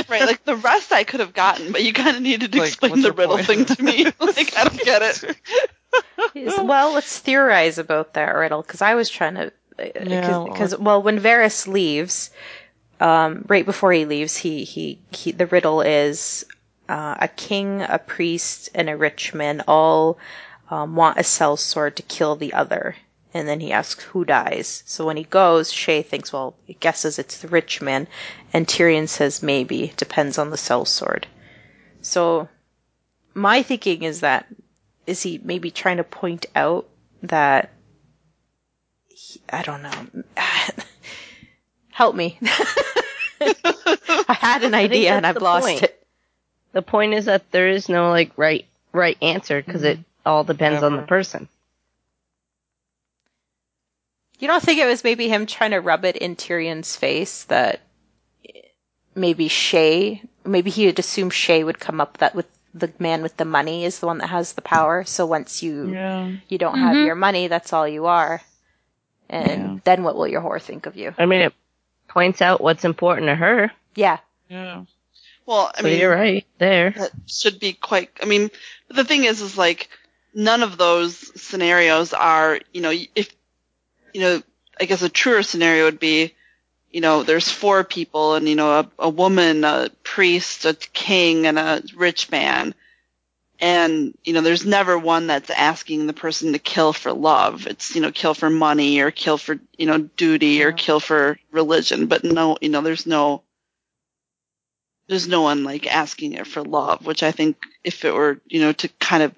Right, 0.08 0.26
like 0.26 0.44
the 0.44 0.56
rest 0.56 0.92
I 0.92 1.04
could 1.04 1.20
have 1.20 1.32
gotten, 1.34 1.70
but 1.70 1.84
you 1.84 1.92
kind 1.92 2.16
of 2.16 2.22
needed 2.22 2.50
to 2.50 2.58
Like, 2.58 2.68
explain 2.70 2.96
the 2.96 3.10
the 3.10 3.12
riddle 3.12 3.36
point? 3.36 3.46
thing 3.46 3.64
to 3.66 3.80
me. 3.80 4.04
like 4.20 4.56
I 4.58 4.64
don't 4.64 4.80
get 4.80 5.02
it. 6.34 6.64
well, 6.64 6.92
let's 6.94 7.18
theorize 7.20 7.78
about 7.78 8.14
that 8.14 8.34
riddle 8.34 8.60
because 8.62 8.82
I 8.82 8.96
was 8.96 9.08
trying 9.08 9.34
to. 9.34 9.52
Yeah, 9.78 10.44
Because 10.48 10.76
well, 10.76 11.00
when 11.00 11.20
Varys 11.20 11.68
leaves, 11.68 12.30
um, 13.00 13.44
right 13.46 13.64
before 13.64 13.92
he 13.92 14.04
leaves, 14.04 14.36
he 14.36 14.64
he, 14.64 14.98
he 15.12 15.30
the 15.30 15.46
riddle 15.46 15.80
is 15.80 16.44
uh, 16.88 17.14
a 17.20 17.28
king, 17.28 17.80
a 17.82 18.00
priest, 18.00 18.70
and 18.74 18.88
a 18.90 18.96
rich 18.96 19.32
man 19.32 19.62
all 19.68 20.18
um, 20.74 20.96
want 20.96 21.18
a 21.18 21.22
sellsword 21.22 21.94
to 21.94 22.02
kill 22.02 22.34
the 22.34 22.52
other. 22.52 22.96
And 23.32 23.46
then 23.48 23.60
he 23.60 23.70
asks 23.72 24.02
who 24.02 24.24
dies. 24.24 24.82
So 24.86 25.06
when 25.06 25.16
he 25.16 25.22
goes, 25.22 25.72
Shae 25.72 26.04
thinks, 26.04 26.32
well, 26.32 26.56
he 26.64 26.74
guesses 26.74 27.18
it's 27.18 27.38
the 27.38 27.48
rich 27.48 27.80
man, 27.80 28.08
and 28.52 28.66
Tyrion 28.66 29.08
says 29.08 29.42
maybe 29.42 29.92
depends 29.96 30.36
on 30.38 30.50
the 30.50 30.56
sellsword. 30.56 31.24
So 32.02 32.48
my 33.34 33.62
thinking 33.62 34.02
is 34.02 34.20
that 34.20 34.46
is 35.06 35.22
he 35.22 35.40
maybe 35.42 35.70
trying 35.70 35.98
to 35.98 36.04
point 36.04 36.46
out 36.56 36.88
that 37.22 37.70
he, 39.08 39.40
I 39.52 39.62
don't 39.62 39.82
know. 39.82 40.24
Help 41.90 42.16
me. 42.16 42.38
I 43.40 44.24
had 44.28 44.64
an 44.64 44.74
idea 44.74 45.12
and 45.12 45.26
I've 45.26 45.42
lost 45.42 45.66
point. 45.66 45.82
it. 45.82 46.06
The 46.72 46.82
point 46.82 47.14
is 47.14 47.26
that 47.26 47.50
there 47.52 47.68
is 47.68 47.88
no 47.88 48.10
like 48.10 48.32
right 48.36 48.66
right 48.92 49.18
answer 49.20 49.62
because 49.62 49.82
it 49.82 49.98
all 50.24 50.44
depends 50.44 50.82
on 50.82 50.96
the 50.96 51.02
person. 51.02 51.48
You 54.38 54.48
don't 54.48 54.62
think 54.62 54.80
it 54.80 54.86
was 54.86 55.04
maybe 55.04 55.28
him 55.28 55.46
trying 55.46 55.70
to 55.70 55.78
rub 55.78 56.04
it 56.04 56.16
in 56.16 56.36
Tyrion's 56.36 56.96
face 56.96 57.44
that 57.44 57.80
maybe 59.14 59.48
Shae, 59.48 60.26
maybe 60.44 60.70
he 60.70 60.84
had 60.86 60.98
assumed 60.98 61.32
Shae 61.32 61.64
would 61.64 61.78
come 61.78 62.00
up 62.00 62.18
that 62.18 62.34
with 62.34 62.46
the 62.74 62.92
man 62.98 63.22
with 63.22 63.36
the 63.36 63.44
money 63.44 63.84
is 63.84 64.00
the 64.00 64.06
one 64.06 64.18
that 64.18 64.28
has 64.28 64.54
the 64.54 64.62
power. 64.62 65.04
So 65.04 65.26
once 65.26 65.62
you 65.62 65.92
Yeah. 65.92 66.32
you 66.48 66.58
don't 66.58 66.78
have 66.78 66.96
Mhm. 66.96 67.06
your 67.06 67.14
money, 67.14 67.46
that's 67.46 67.72
all 67.72 67.86
you 67.86 68.06
are. 68.06 68.42
And 69.28 69.76
Yeah. 69.76 69.80
then 69.84 70.02
what 70.02 70.16
will 70.16 70.26
your 70.26 70.42
whore 70.42 70.60
think 70.60 70.86
of 70.86 70.96
you? 70.96 71.14
I 71.16 71.26
mean, 71.26 71.40
it 71.42 71.54
points 72.08 72.42
out 72.42 72.60
what's 72.60 72.84
important 72.84 73.28
to 73.28 73.36
her. 73.36 73.70
Yeah. 73.94 74.18
Yeah. 74.48 74.84
Well, 75.46 75.70
I 75.74 75.82
So 75.82 75.86
mean, 75.88 76.00
you're 76.00 76.14
right 76.14 76.44
there. 76.58 76.90
that 76.90 77.12
should 77.26 77.60
be 77.60 77.72
quite. 77.74 78.10
I 78.20 78.26
mean, 78.26 78.50
the 78.88 79.04
thing 79.04 79.24
is, 79.24 79.40
is 79.40 79.56
like 79.56 79.88
none 80.34 80.62
of 80.62 80.76
those 80.76 81.16
scenarios 81.40 82.12
are. 82.12 82.60
You 82.72 82.80
know, 82.80 82.92
if 83.14 83.34
you 84.12 84.20
know, 84.20 84.42
I 84.80 84.84
guess 84.84 85.02
a 85.02 85.08
truer 85.08 85.42
scenario 85.42 85.84
would 85.84 86.00
be, 86.00 86.34
you 86.90 87.00
know, 87.00 87.22
there's 87.22 87.48
four 87.48 87.84
people, 87.84 88.34
and 88.34 88.48
you 88.48 88.56
know, 88.56 88.80
a, 88.80 88.90
a 88.98 89.08
woman, 89.08 89.64
a 89.64 89.90
priest, 90.02 90.64
a 90.64 90.74
king, 90.74 91.46
and 91.46 91.58
a 91.58 91.82
rich 91.96 92.30
man. 92.30 92.74
And, 93.60 94.18
you 94.24 94.32
know, 94.32 94.40
there's 94.40 94.66
never 94.66 94.98
one 94.98 95.28
that's 95.28 95.48
asking 95.48 96.06
the 96.06 96.12
person 96.12 96.52
to 96.52 96.58
kill 96.58 96.92
for 96.92 97.12
love. 97.12 97.66
It's, 97.66 97.94
you 97.94 98.02
know, 98.02 98.10
kill 98.10 98.34
for 98.34 98.50
money 98.50 99.00
or 99.00 99.10
kill 99.10 99.38
for, 99.38 99.58
you 99.78 99.86
know, 99.86 99.98
duty 99.98 100.62
or 100.62 100.70
Yeah. 100.70 100.76
kill 100.76 101.00
for 101.00 101.38
religion. 101.52 102.06
But 102.06 102.24
no, 102.24 102.58
you 102.60 102.68
know, 102.68 102.80
there's 102.80 103.06
no, 103.06 103.42
there's 105.06 105.28
no 105.28 105.42
one 105.42 105.64
like 105.64 105.86
asking 105.86 106.32
it 106.32 106.46
for 106.46 106.62
love, 106.62 107.06
which 107.06 107.22
I 107.22 107.30
think 107.30 107.56
if 107.84 108.04
it 108.04 108.12
were, 108.12 108.40
you 108.46 108.60
know, 108.60 108.72
to 108.72 108.88
kind 109.00 109.22
of 109.22 109.34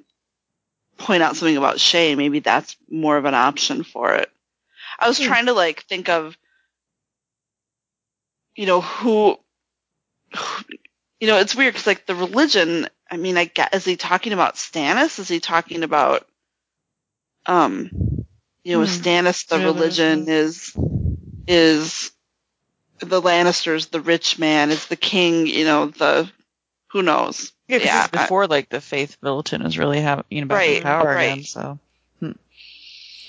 point 0.98 1.22
out 1.22 1.36
something 1.36 1.56
about 1.56 1.76
Shae, 1.76 2.16
maybe 2.16 2.40
that's 2.40 2.76
more 2.90 3.16
of 3.16 3.24
an 3.24 3.34
option 3.34 3.84
for 3.84 4.14
it. 4.14 4.30
I 4.98 5.08
was 5.08 5.18
Hmm. 5.18 5.24
trying 5.26 5.46
to 5.46 5.52
like 5.54 5.84
think 5.84 6.08
of, 6.08 6.36
you 8.56 8.66
know, 8.66 8.80
who, 8.82 9.38
who 10.36 10.64
you 11.20 11.28
know, 11.28 11.38
it's 11.38 11.54
weird 11.56 11.74
because 11.74 11.86
like 11.86 12.06
the 12.06 12.14
religion, 12.14 12.88
I 13.10 13.16
mean, 13.16 13.36
I 13.38 13.46
get, 13.46 13.74
is 13.74 13.84
he 13.84 13.96
talking 13.96 14.32
about 14.32 14.56
Stannis? 14.56 15.18
Is 15.18 15.28
he 15.28 15.40
talking 15.40 15.82
about, 15.84 16.26
um, 17.46 17.90
you 18.64 18.74
know, 18.78 18.84
Hmm. 18.84 18.84
Stannis 18.84 19.46
the 19.48 19.60
Yeah, 19.60 19.66
religion 19.66 20.28
is, 20.28 20.76
is 21.48 22.12
the 23.00 23.20
Lannisters 23.22 23.90
the 23.90 24.00
rich 24.00 24.38
man? 24.38 24.70
Is 24.70 24.86
the 24.86 24.96
king, 24.96 25.46
you 25.46 25.64
know, 25.64 25.86
the, 25.88 26.30
who 26.92 27.02
knows? 27.02 27.52
Yeah, 27.68 27.78
Yeah, 27.78 28.06
before 28.06 28.46
like 28.46 28.68
the 28.68 28.80
faith 28.80 29.16
militant 29.22 29.64
is 29.66 29.78
really 29.78 30.00
having 30.00 30.24
you 30.30 30.44
know 30.44 30.54
Right, 30.54 30.82
power 30.82 31.14
right. 31.14 31.32
again. 31.32 31.44
So 31.44 31.78
hmm. 32.20 32.32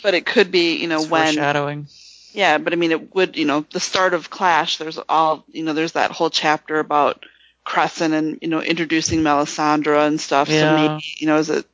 But 0.01 0.13
it 0.13 0.25
could 0.25 0.51
be, 0.51 0.77
you 0.77 0.87
know, 0.87 1.01
it's 1.01 1.09
when, 1.09 1.33
foreshadowing. 1.33 1.87
yeah, 2.33 2.57
but 2.57 2.73
I 2.73 2.75
mean, 2.75 2.91
it 2.91 3.15
would, 3.15 3.35
you 3.37 3.45
know, 3.45 3.65
the 3.71 3.79
start 3.79 4.13
of 4.13 4.29
Clash, 4.29 4.77
there's 4.77 4.97
all, 5.09 5.43
you 5.51 5.63
know, 5.63 5.73
there's 5.73 5.93
that 5.93 6.11
whole 6.11 6.29
chapter 6.29 6.79
about 6.79 7.25
Cressen 7.65 8.13
and, 8.13 8.39
you 8.41 8.47
know, 8.47 8.61
introducing 8.61 9.21
Melisandre 9.21 10.07
and 10.07 10.19
stuff. 10.21 10.49
So 10.51 10.67
Yeah. 10.67 10.75
maybe, 10.75 11.03
you 11.17 11.27
know, 11.27 11.37
is 11.37 11.49
it, 11.49 11.65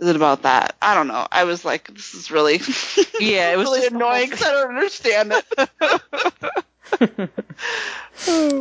is 0.00 0.08
it 0.08 0.16
about 0.16 0.42
that? 0.42 0.74
I 0.82 0.94
don't 0.94 1.08
know. 1.08 1.26
I 1.30 1.44
was 1.44 1.64
like, 1.64 1.92
this 1.94 2.14
is 2.14 2.30
really, 2.30 2.60
Yeah, 3.20 3.52
it 3.52 3.56
was 3.58 3.68
really 3.70 3.86
annoying 3.86 4.30
because 4.30 4.42
I 4.46 4.52
don't 4.52 4.70
understand 4.76 5.32
it. 5.32 5.44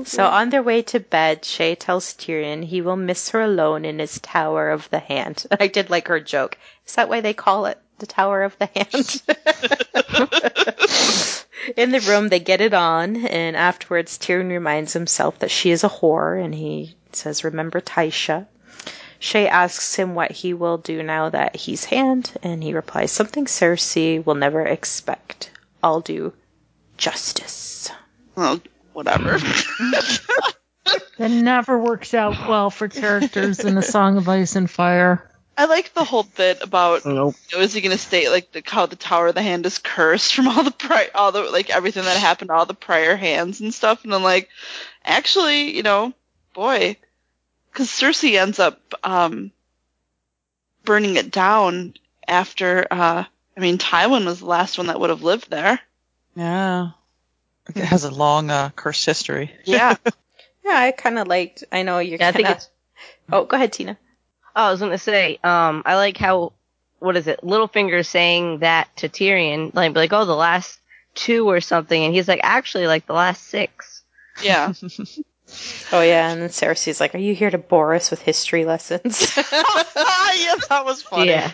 So 0.06 0.26
on 0.26 0.50
their 0.50 0.64
way 0.64 0.82
to 0.82 1.00
bed, 1.00 1.44
Shae 1.44 1.78
tells 1.80 2.14
Tyrion 2.14 2.64
he 2.64 2.82
will 2.82 2.96
miss 2.96 3.30
her 3.30 3.42
alone 3.42 3.86
in 3.86 4.00
his 4.00 4.20
Tower 4.20 4.72
of 4.72 4.90
the 4.90 5.00
Hand. 5.00 5.46
I 5.60 5.68
did 5.68 5.90
like 5.90 6.08
her 6.08 6.20
joke. 6.20 6.58
Is 6.86 6.96
that 6.96 7.08
why 7.08 7.22
they 7.22 7.34
call 7.34 7.68
it 7.68 7.78
the 8.00 8.08
Tower 8.08 8.44
of 8.44 8.58
the 8.58 8.66
Hand? 8.66 9.22
in 11.78 11.92
the 11.92 12.02
room, 12.02 12.30
they 12.30 12.40
get 12.40 12.62
it 12.62 12.74
on, 12.74 13.26
and 13.28 13.56
afterwards, 13.56 14.18
Tyrion 14.18 14.50
reminds 14.50 14.94
himself 14.94 15.40
that 15.40 15.52
she 15.52 15.72
is 15.72 15.84
a 15.84 15.90
whore, 15.90 16.44
and 16.44 16.54
he 16.56 16.96
says, 17.12 17.44
"Remember 17.44 17.80
Tysha." 17.80 18.48
Shae 19.22 19.48
asks 19.48 19.96
him 19.96 20.16
what 20.16 20.32
he 20.32 20.54
will 20.54 20.78
do 20.78 21.02
now 21.04 21.30
that 21.30 21.56
he's 21.56 21.86
hand, 21.86 22.32
and 22.42 22.62
he 22.64 22.74
replies, 22.74 23.12
"Something 23.12 23.46
Cersei 23.46 24.26
will 24.26 24.36
never 24.36 24.66
expect. 24.66 25.52
I'll 25.82 26.02
do 26.02 26.34
justice." 26.98 27.90
Well, 28.36 28.62
whatever. 28.94 29.38
That 31.18 31.32
never 31.32 31.78
works 31.78 32.14
out 32.14 32.50
well 32.50 32.70
for 32.70 32.90
characters 32.90 33.60
in 33.60 33.78
A 33.78 33.82
Song 33.82 34.18
of 34.18 34.28
Ice 34.28 34.56
and 34.56 34.70
Fire. 34.70 35.30
I 35.58 35.66
like 35.66 35.94
the 35.94 36.04
whole 36.04 36.24
bit 36.24 36.62
about 36.62 37.06
Nope. 37.06 37.36
you 37.52 37.58
know, 37.58 37.64
is 37.64 37.74
he 37.74 37.82
going 37.82 37.92
to 37.92 37.98
state 37.98 38.30
like 38.30 38.52
the, 38.52 38.64
how 38.66 38.88
the 38.88 38.96
Tower 38.96 39.28
of 39.28 39.36
the 39.36 39.42
Hand 39.44 39.66
is 39.66 39.78
cursed 39.78 40.34
from 40.34 40.48
all 40.48 40.64
the 40.64 40.72
pri- 40.72 41.12
all 41.14 41.32
the 41.32 41.44
like 41.44 41.70
everything 41.70 42.04
that 42.04 42.18
happened, 42.18 42.50
all 42.50 42.66
the 42.66 42.74
prior 42.74 43.16
hands 43.16 43.62
and 43.62 43.74
stuff? 43.74 44.04
And 44.04 44.14
I'm 44.14 44.24
like, 44.24 44.50
actually, 45.06 45.76
you 45.76 45.84
know, 45.84 46.14
boy, 46.54 46.98
because 47.72 47.88
Cersei 47.88 48.40
ends 48.40 48.58
up 48.60 48.80
um, 49.04 49.52
burning 50.84 51.16
it 51.16 51.32
down 51.32 51.94
after. 52.28 52.88
Uh, 52.90 53.24
I 53.56 53.60
mean, 53.60 53.78
Tywin 53.78 54.26
was 54.26 54.40
the 54.40 54.48
last 54.48 54.80
one 54.80 54.88
that 54.88 55.00
would 55.00 55.12
have 55.12 55.24
lived 55.24 55.50
there. 55.52 55.80
Yeah. 56.36 56.90
It 57.70 57.78
has 57.84 58.04
a 58.04 58.12
long 58.12 58.50
uh, 58.50 58.70
cursed 58.76 59.06
history. 59.06 59.52
Yeah. 59.66 59.96
Yeah, 60.66 60.80
I 60.80 60.92
kind 60.94 61.20
of 61.20 61.28
liked. 61.28 61.66
I 61.74 61.84
know 61.84 62.00
you're. 62.00 62.18
Yeah, 62.20 62.30
I 62.30 62.32
think 62.32 62.48
kinda- 62.48 62.56
it's. 62.56 62.70
Oh, 63.30 63.44
go 63.44 63.58
ahead, 63.58 63.74
Tina. 63.74 63.98
Oh, 64.56 64.64
I 64.64 64.72
was 64.72 64.80
gonna 64.80 64.98
say, 64.98 65.38
um, 65.44 65.84
I 65.86 65.96
like 65.96 66.16
how 66.16 66.54
what 67.00 67.18
is 67.18 67.28
it? 67.28 67.42
Littlefinger 67.44 68.06
saying 68.06 68.60
that 68.60 68.88
to 68.96 69.10
Tyrion, 69.10 69.76
like 69.76 69.94
like 69.94 70.14
oh 70.14 70.24
the 70.24 70.34
last 70.34 70.80
two 71.16 71.50
or 71.50 71.60
something, 71.60 72.02
and 72.02 72.14
he's 72.16 72.30
like 72.30 72.40
actually 72.44 72.88
like 72.88 73.06
the 73.08 73.14
last 73.14 73.44
six. 73.44 74.04
Yeah. 74.42 74.72
Oh 75.92 76.02
yeah, 76.02 76.32
and 76.32 76.42
then 76.42 76.50
Cersei's 76.50 77.00
like, 77.02 77.14
"Are 77.14 77.20
you 77.20 77.36
here 77.36 77.52
to 77.52 77.58
bore 77.60 77.94
us 77.94 78.10
with 78.10 78.22
history 78.22 78.64
lessons?" 78.66 79.36
yeah, 79.36 79.44
that 80.70 80.84
was 80.86 81.04
funny. 81.04 81.30
Yeah. 81.32 81.52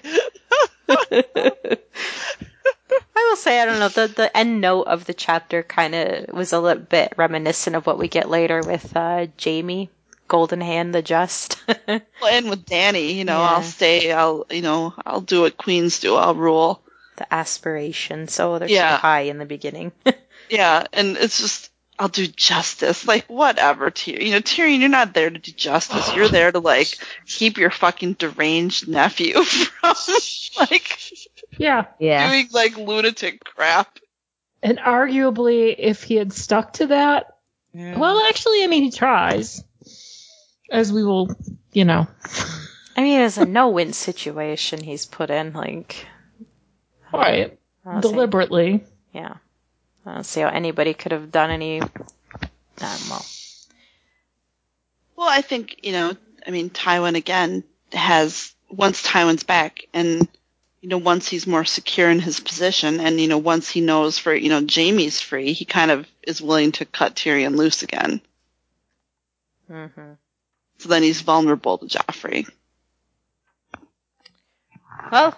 I 2.91 3.28
will 3.30 3.36
say, 3.36 3.62
I 3.62 3.65
don't 3.65 3.80
know, 3.80 3.89
the, 3.89 4.08
the 4.08 4.36
end 4.38 4.62
note 4.62 4.84
of 4.84 5.06
the 5.06 5.13
chapter 5.13 5.63
kind 5.63 5.93
of 5.95 6.30
was 6.36 6.54
a 6.54 6.60
little 6.60 6.84
bit 6.84 7.13
reminiscent 7.17 7.75
of 7.75 7.86
what 7.86 7.97
we 7.99 8.08
get 8.08 8.30
later 8.30 8.62
with 8.65 8.95
uh, 8.95 9.28
Jaime, 9.43 9.89
Golden 10.28 10.62
Hand 10.62 10.93
the 10.95 11.02
Just. 11.02 11.58
Well, 11.88 12.02
and 12.32 12.49
with 12.49 12.65
Dany, 12.65 13.15
you 13.15 13.25
know, 13.25 13.38
Yeah. 13.39 13.49
I'll 13.52 13.63
stay. 13.63 14.12
I'll, 14.12 14.45
you 14.52 14.62
know, 14.62 14.93
I'll 15.06 15.21
do 15.21 15.41
what 15.41 15.58
queens 15.58 15.99
do. 15.99 16.15
I'll 16.15 16.36
rule. 16.36 16.82
the 17.17 17.34
aspiration. 17.34 18.28
So 18.28 18.60
they're 18.60 18.69
Yeah. 18.69 18.95
so 18.95 19.02
high 19.02 19.21
in 19.21 19.38
the 19.38 19.45
beginning. 19.45 19.91
Yeah, 20.49 20.86
and 20.93 21.15
it's 21.15 21.39
just 21.39 21.69
I'll 21.99 22.08
do 22.08 22.25
justice. 22.25 23.06
Like 23.08 23.25
whatever, 23.28 23.91
Tyrion. 23.91 24.19
You 24.21 24.25
you 24.28 24.32
know, 24.32 24.39
Tyrion, 24.39 24.80
you're 24.80 24.89
not 24.89 25.13
there 25.13 25.30
to 25.30 25.38
do 25.38 25.52
justice. 25.52 26.15
You're 26.15 26.28
there 26.28 26.52
to 26.52 26.58
like 26.60 26.97
keep 27.28 27.60
your 27.60 27.69
fucking 27.69 28.13
deranged 28.13 28.88
nephew 28.88 29.43
from 29.43 29.93
like 30.60 30.97
Yeah. 31.60 31.86
Yeah. 32.00 32.30
doing 32.32 32.48
like 32.52 32.78
lunatic 32.78 33.43
crap. 33.43 34.00
And 34.63 34.78
arguably, 34.80 35.76
if 35.78 36.02
he 36.04 36.15
had 36.15 36.34
stuck 36.34 36.74
to 36.74 36.88
that, 36.88 37.38
Yeah. 37.74 37.98
well, 38.00 38.19
actually, 38.28 38.63
I 38.63 38.67
mean, 38.67 38.84
he 38.84 38.91
tries. 38.91 39.63
As 40.72 40.91
we 40.91 41.04
will, 41.04 41.30
you 41.74 41.86
know. 41.86 42.08
I 42.98 43.02
mean, 43.02 43.22
it's 43.22 43.38
a 43.38 43.45
no-win 43.45 43.93
situation 43.93 44.84
he's 44.84 45.06
put 45.06 45.30
in. 45.30 45.54
Like, 45.54 46.06
Right. 47.13 47.58
I 47.86 47.91
don't 47.93 48.04
see- 48.04 48.10
Deliberately. 48.10 48.84
yeah, 49.13 49.36
I 50.06 50.13
don't 50.15 50.24
see 50.26 50.41
how 50.41 50.50
anybody 50.50 50.93
could 50.93 51.12
have 51.12 51.32
done 51.32 51.50
any. 51.52 51.82
Um, 51.82 51.89
well, 53.10 53.26
Well, 55.15 55.30
I 55.30 55.41
think 55.41 55.80
you 55.84 55.91
know. 55.91 56.15
I 56.48 56.52
mean, 56.52 56.69
Tywin 56.69 57.15
again 57.15 57.63
has 57.91 58.54
once 58.69 59.02
Tywin's 59.06 59.43
back, 59.43 59.86
and 59.93 60.28
you 60.82 60.89
know, 60.89 60.98
once 60.98 61.28
he's 61.28 61.48
more 61.48 61.65
secure 61.65 62.10
in 62.10 62.20
his 62.20 62.39
position, 62.39 63.00
and 63.00 63.20
you 63.20 63.28
know, 63.28 63.38
once 63.38 63.70
he 63.70 63.82
knows 63.82 64.18
for 64.18 64.34
you 64.34 64.50
know 64.50 64.62
Jaime's 64.62 65.22
free, 65.22 65.54
he 65.54 65.65
kind 65.65 65.92
of 65.92 66.08
is 66.24 66.42
willing 66.42 66.72
to 66.74 66.86
cut 66.86 67.15
Tyrion 67.15 67.56
loose 67.56 67.82
again. 67.84 68.22
mhm. 69.70 70.18
So 70.78 70.89
then 70.89 71.04
he's 71.04 71.22
vulnerable 71.22 71.78
to 71.80 71.86
Joffrey. 71.86 72.48
well, 75.12 75.38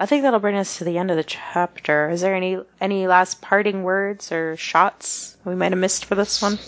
I 0.00 0.06
think 0.06 0.22
that'll 0.22 0.40
bring 0.40 0.56
us 0.56 0.78
to 0.78 0.84
the 0.84 0.98
end 0.98 1.10
of 1.10 1.16
the 1.16 1.24
chapter. 1.24 2.10
Is 2.10 2.20
there 2.20 2.34
any 2.34 2.58
any 2.80 3.06
last 3.06 3.40
parting 3.40 3.82
words 3.82 4.32
or 4.32 4.56
shots 4.56 5.36
we 5.44 5.54
might 5.54 5.72
have 5.72 5.78
missed 5.78 6.04
for 6.06 6.14
this 6.14 6.40
one? 6.42 6.58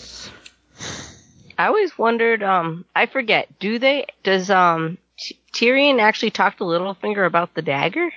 I 1.57 1.67
always 1.67 1.97
wondered. 1.97 2.43
Um, 2.43 2.85
I 2.95 3.05
forget. 3.07 3.59
Do 3.59 3.79
they? 3.79 4.05
Does 4.23 4.49
um 4.49 4.97
T- 4.97 5.06
Tyrion 5.57 5.99
actually 5.99 6.29
talk 6.29 6.57
to 6.57 6.63
Littlefinger 6.65 7.25
about 7.25 7.55
the 7.55 7.63
dagger? 7.63 8.11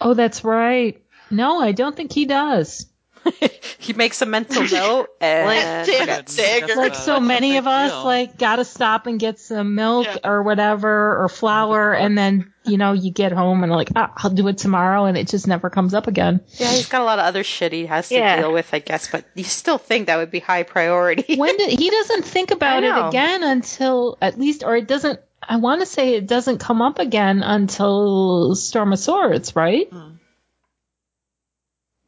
Oh, 0.00 0.14
that's 0.14 0.42
right. 0.42 1.00
No, 1.30 1.60
I 1.60 1.70
don't 1.72 1.94
think 1.94 2.12
he 2.12 2.24
does. 2.24 2.86
he 3.78 3.92
makes 3.92 4.20
a 4.22 4.26
mental 4.26 4.62
note 4.72 5.10
and 5.20 5.46
Like, 5.46 5.86
damn 5.86 6.00
forgets. 6.00 6.38
it, 6.38 6.42
dagger. 6.66 6.74
Like 6.74 6.94
so 6.96 7.20
many 7.20 7.56
of 7.58 7.66
us, 7.68 7.92
deal. 7.92 8.04
like, 8.04 8.36
gotta 8.38 8.64
stop 8.64 9.06
and 9.06 9.20
get 9.20 9.38
some 9.38 9.74
milk 9.76 10.06
Yeah. 10.06 10.16
or 10.28 10.42
whatever, 10.42 11.22
or 11.22 11.28
flour, 11.28 11.92
and 11.94 12.16
then, 12.18 12.52
you 12.64 12.78
know, 12.78 12.94
you 12.94 13.12
get 13.12 13.30
home 13.30 13.62
and 13.62 13.70
like, 13.70 13.90
ah, 13.94 14.10
I'll 14.16 14.30
do 14.30 14.48
it 14.48 14.56
tomorrow, 14.58 15.04
and 15.04 15.16
it 15.18 15.28
just 15.28 15.46
never 15.46 15.68
comes 15.70 15.92
up 15.94 16.06
again. 16.08 16.40
Yeah, 16.54 16.72
he's 16.72 16.88
got 16.88 17.02
a 17.02 17.04
lot 17.04 17.18
of 17.20 17.26
other 17.26 17.44
shit 17.44 17.72
he 17.72 17.86
has 17.86 18.08
to 18.08 18.14
Yeah. 18.14 18.40
deal 18.40 18.52
with, 18.52 18.70
I 18.72 18.78
guess, 18.80 19.08
but 19.12 19.24
you 19.34 19.44
still 19.44 19.78
think 19.78 20.06
that 20.06 20.16
would 20.16 20.30
be 20.30 20.40
high 20.40 20.62
priority. 20.62 21.36
when 21.36 21.56
did, 21.58 21.78
he 21.78 21.90
doesn't 21.90 22.24
think 22.24 22.50
about 22.50 22.82
it 22.84 23.06
again 23.08 23.42
until 23.44 24.16
at 24.22 24.36
least, 24.40 24.64
or 24.64 24.74
it 24.76 24.88
doesn't. 24.88 25.20
I 25.50 25.56
want 25.56 25.80
to 25.80 25.86
say 25.86 26.14
it 26.14 26.28
doesn't 26.28 26.58
come 26.58 26.80
up 26.80 27.00
again 27.00 27.42
until 27.42 28.54
Storm 28.54 28.92
of 28.92 29.00
Swords, 29.00 29.56
right? 29.56 29.90
Hmm. 29.90 30.10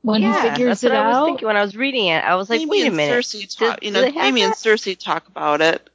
When 0.02 0.22
yeah, 0.22 0.42
he 0.42 0.48
figures 0.50 0.80
that's 0.80 0.82
what 0.84 0.92
it 0.92 0.96
I 0.96 1.06
was 1.08 1.16
out. 1.16 1.24
thinking 1.26 1.46
when 1.48 1.56
I 1.56 1.62
was 1.62 1.76
reading 1.76 2.06
it. 2.06 2.24
I 2.24 2.36
was 2.36 2.48
like, 2.48 2.60
Jaime 2.60 2.70
wait 2.70 2.86
a 2.86 2.90
minute. 2.92 3.18
Cersei 3.18 3.56
talk, 3.56 3.80
Do- 3.80 3.86
you 3.86 3.92
know, 3.92 4.00
they 4.00 4.12
have 4.12 4.22
Jaime 4.22 4.42
and? 4.42 4.54
Cersei 4.54 4.96
talk 4.96 5.26
about 5.26 5.60
it. 5.60 5.90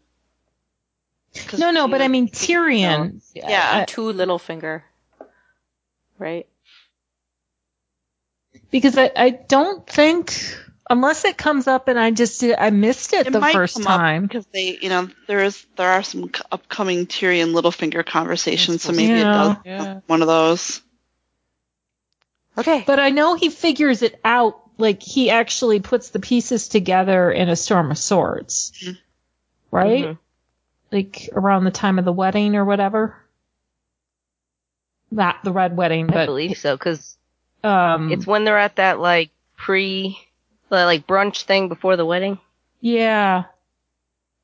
No, 1.57 1.71
no, 1.71 1.87
but 1.87 1.99
know, 1.99 2.03
I 2.03 2.07
mean 2.09 2.25
you 2.25 2.31
know, 2.31 2.37
Tyrion. 2.37 3.21
Yeah. 3.33 3.79
Uh, 3.81 3.85
to 3.85 4.01
Littlefinger. 4.13 4.81
Right? 6.19 6.47
because 8.71 8.97
I, 8.97 9.11
I 9.15 9.29
don't 9.29 9.87
think 9.87 10.57
unless 10.89 11.25
it 11.25 11.37
comes 11.37 11.67
up 11.67 11.87
and 11.87 11.99
I 11.99 12.11
just 12.11 12.43
I 12.43 12.69
missed 12.69 13.13
it, 13.13 13.27
It 13.27 13.33
the 13.33 13.39
might 13.39 13.53
first 13.53 13.75
come 13.75 13.83
time. 13.83 14.23
because 14.23 14.45
they, 14.47 14.77
you 14.81 14.89
know, 14.89 15.09
there 15.27 15.43
is 15.43 15.65
there 15.75 15.89
are 15.91 16.03
some 16.03 16.23
c- 16.33 16.41
upcoming 16.51 17.05
Tyrion 17.07 17.53
Littlefinger 17.53 18.05
conversations, 18.05 18.81
so 18.83 18.91
maybe 18.91 19.13
Yeah. 19.13 19.19
it 19.19 19.23
does 19.33 19.57
Yeah. 19.65 19.99
one 20.07 20.21
of 20.21 20.27
those. 20.27 20.81
Okay. 22.57 22.83
But 22.87 22.99
I 22.99 23.09
know 23.09 23.35
he 23.35 23.49
figures 23.49 24.01
it 24.01 24.19
out. 24.25 24.61
Like 24.79 25.01
he 25.01 25.29
actually 25.31 25.79
puts 25.79 26.09
the 26.09 26.19
pieces 26.19 26.67
together 26.67 27.31
in 27.31 27.49
a 27.49 27.55
Storm 27.55 27.89
of 27.91 27.97
Swords, 27.97 28.71
Mhm. 28.83 28.97
right? 29.71 30.05
Mhm. 30.05 30.17
Like 30.91 31.29
around 31.33 31.65
the 31.65 31.71
time 31.71 31.97
of 31.99 32.05
the 32.05 32.13
wedding 32.13 32.55
or 32.55 32.63
whatever. 32.63 33.15
Not 35.09 35.43
the 35.43 35.51
red 35.51 35.75
wedding, 35.77 36.09
I 36.09 36.13
but 36.13 36.25
believe 36.27 36.57
so 36.57 36.75
because 36.77 37.17
um, 37.63 38.11
it's 38.11 38.27
when 38.27 38.43
they're 38.43 38.57
at 38.57 38.75
that 38.75 38.99
like 38.99 39.31
pre, 39.55 40.17
the, 40.69 40.85
like 40.85 41.07
brunch 41.07 41.43
thing 41.43 41.69
before 41.69 41.95
the 41.97 42.05
wedding. 42.05 42.39
yeah, 42.81 43.45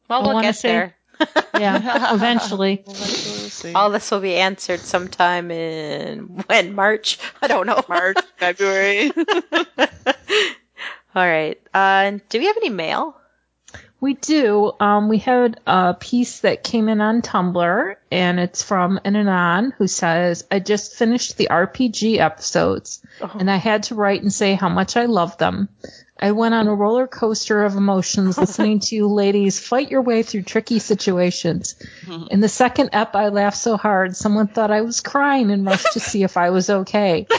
well, 0.09 0.23
we'll 0.23 0.33
wanna 0.33 0.47
get 0.47 0.55
say- 0.55 0.69
there. 0.69 0.95
yeah. 1.59 2.13
eventually, 2.13 2.83
We'll. 2.85 3.75
All 3.75 3.91
this 3.91 4.09
will 4.11 4.19
be 4.19 4.35
answered 4.35 4.79
sometime 4.79 5.51
in 5.51 6.43
when 6.47 6.73
March. 6.73 7.19
I 7.41 7.47
don't 7.47 7.67
know. 7.67 7.83
March, 7.87 8.17
February. 8.37 9.11
All 11.15 11.27
right. 11.27 11.61
Uh, 11.73 12.17
do 12.29 12.39
we 12.39 12.47
have 12.47 12.57
any 12.57 12.69
mail? 12.69 13.15
We 14.01 14.15
do. 14.15 14.73
Um, 14.79 15.07
we 15.07 15.19
had 15.19 15.61
a 15.65 15.93
piece 15.93 16.39
that 16.39 16.63
came 16.63 16.89
in 16.89 16.99
on 16.99 17.21
Tumblr, 17.21 17.95
and 18.11 18.39
it's 18.39 18.61
from 18.63 18.99
an 19.05 19.15
Anon 19.15 19.71
who 19.77 19.87
says, 19.87 20.43
I 20.51 20.59
just 20.59 20.95
finished 20.95 21.37
the 21.37 21.47
RPG 21.49 22.17
episodes, 22.17 23.01
and 23.21 23.49
I 23.49 23.55
had 23.57 23.83
to 23.83 23.95
write 23.95 24.21
and 24.21 24.33
say 24.33 24.55
how 24.55 24.67
much 24.67 24.97
I 24.97 25.05
love 25.05 25.37
them. 25.37 25.69
I 26.23 26.31
went 26.31 26.55
on 26.55 26.69
a 26.69 26.73
roller 26.73 27.05
coaster 27.05 27.65
of 27.65 27.75
emotions 27.75 28.37
listening 28.37 28.79
to 28.79 28.95
you 28.95 29.09
ladies 29.09 29.59
fight 29.59 29.91
your 29.91 30.01
way 30.01 30.23
through 30.23 30.43
tricky 30.43 30.79
situations. 30.79 31.75
In 32.31 32.39
the 32.39 32.47
second 32.47 32.91
ep, 32.93 33.13
I 33.13 33.27
laughed 33.27 33.57
so 33.57 33.75
hard, 33.75 34.15
someone 34.15 34.47
thought 34.47 34.71
I 34.71 34.81
was 34.81 35.01
crying 35.01 35.51
and 35.51 35.65
rushed 35.65 35.91
to 35.93 35.99
see 35.99 36.23
if 36.23 36.37
I 36.37 36.51
was 36.51 36.69
okay. 36.69 37.27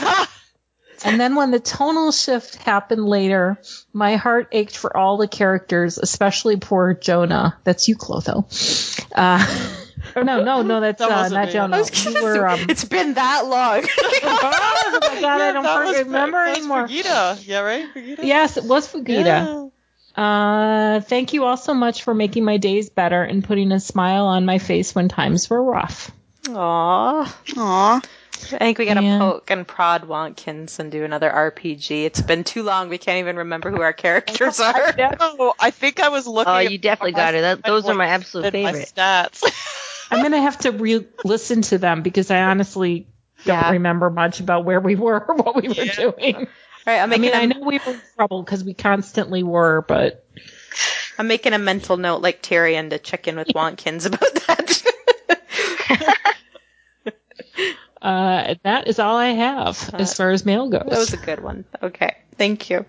And 1.03 1.19
then 1.19 1.35
when 1.35 1.51
the 1.51 1.59
tonal 1.59 2.11
shift 2.11 2.55
happened 2.55 3.05
later, 3.05 3.59
my 3.93 4.15
heart 4.15 4.47
ached 4.53 4.77
for 4.77 4.95
all 4.95 5.17
the 5.17 5.27
characters, 5.27 5.99
especially 5.99 6.57
poor 6.57 6.93
Jonah. 6.95 7.57
That's 7.63 7.87
you, 7.87 7.95
Clotho. 7.95 8.47
Uh, 9.13 9.75
or 10.15 10.23
no, 10.29 10.43
no, 10.43 10.61
no, 10.61 10.79
that's 10.79 10.99
That 10.99 11.11
uh, 11.11 11.15
wasn't 11.15 11.33
not 11.33 11.45
me. 11.47 11.51
Jonah. 11.53 11.75
I 11.77 11.79
was 11.79 12.05
You 12.05 12.13
gonna 12.13 12.23
were, 12.25 12.47
um, 12.47 12.59
it's 12.69 12.85
been 12.85 13.13
that 13.15 13.45
long. 13.45 13.83
oh 14.23 14.99
my 15.01 15.21
god, 15.21 15.41
I 15.41 15.51
don't 15.53 15.63
that 15.63 15.85
was- 15.85 15.97
remember 15.99 16.37
that 16.45 16.49
was 16.49 16.57
anymore. 16.57 16.87
Fugita. 16.87 17.47
Yeah, 17.47 17.59
right? 17.59 17.85
Fugita? 17.93 18.23
Yes, 18.23 18.57
it 18.57 18.63
was 18.63 18.91
Fugita. 18.91 19.71
Uh, 20.15 21.01
thank 21.01 21.33
you 21.33 21.43
all 21.43 21.57
so 21.57 21.73
much 21.73 22.03
for 22.03 22.13
making 22.13 22.45
my 22.45 22.55
days 22.57 22.89
better 22.89 23.21
and 23.21 23.43
putting 23.43 23.71
a 23.73 23.79
smile 23.81 24.25
on 24.27 24.45
my 24.45 24.59
face 24.59 24.95
when 24.95 25.09
times 25.09 25.49
were 25.49 25.61
rough. 25.61 26.09
Aw. 26.47 27.37
Aw. 27.57 28.01
I 28.53 28.57
think 28.59 28.77
we 28.77 28.85
gotta 28.85 29.01
Yeah. 29.01 29.17
poke 29.17 29.49
and 29.49 29.67
prod 29.67 30.05
Watkins 30.05 30.79
and 30.79 30.91
do 30.91 31.03
another 31.03 31.29
RPG. 31.29 32.05
It's 32.05 32.21
been 32.21 32.43
too 32.43 32.63
long. 32.63 32.89
We 32.89 32.97
can't 32.97 33.19
even 33.19 33.37
remember 33.37 33.71
who 33.71 33.81
our 33.81 33.93
characters 33.93 34.59
are. 34.61 34.93
No, 34.97 35.53
I 35.59 35.71
think 35.71 35.99
I 35.99 36.09
was 36.09 36.27
looking. 36.27 36.53
Oh, 36.53 36.57
at 36.57 36.71
you 36.71 36.77
definitely 36.77 37.13
got 37.13 37.33
it. 37.33 37.41
That, 37.41 37.63
those 37.63 37.85
are 37.85 37.93
my 37.93 38.05
my 38.05 38.07
absolute 38.11 38.45
my 38.45 38.51
favorite. 38.51 38.91
stats. 38.95 39.41
I'm 40.15 40.21
gonna 40.21 40.41
have 40.41 40.57
to 40.59 40.71
re-listen 40.71 41.61
to 41.63 41.77
them 41.77 42.01
because 42.01 42.31
I 42.31 42.41
honestly 42.43 43.07
don't 43.45 43.57
Yeah. 43.57 43.71
remember 43.71 44.09
much 44.09 44.39
about 44.39 44.65
where 44.65 44.79
we 44.79 44.95
were 44.95 45.23
or 45.27 45.35
what 45.35 45.55
we 45.61 45.67
were 45.67 45.75
Yeah. 45.75 45.93
doing. 45.93 46.35
All 46.35 46.45
right, 46.87 47.01
I'm 47.01 47.11
I 47.13 47.17
mean, 47.17 47.33
a, 47.33 47.37
I 47.37 47.45
know 47.47 47.59
we 47.59 47.79
were 47.85 47.93
in 47.93 48.01
trouble 48.15 48.43
because 48.43 48.63
we 48.63 48.73
constantly 48.73 49.43
were, 49.43 49.83
but 49.87 50.25
I'm 51.17 51.27
making 51.27 51.53
a 51.53 51.59
mental 51.59 51.97
note 51.97 52.21
like 52.21 52.41
Tyrion 52.41 52.89
to 52.91 52.99
check 52.99 53.27
in 53.27 53.35
with 53.37 53.47
Watkins 53.55 54.05
about 54.05 54.33
that. 54.47 54.81
Uh, 58.05 58.53
that 58.61 58.87
is 58.87 58.99
all 58.99 59.17
I 59.17 59.29
have 59.29 59.89
as 59.95 60.13
far 60.13 60.29
as 60.29 60.45
mail 60.45 60.69
goes. 60.69 60.83
That 60.87 60.99
was 60.99 61.13
a 61.13 61.17
good 61.17 61.41
one. 61.41 61.65
Okay. 61.81 62.15
Thank 62.37 62.69
you. 62.69 62.85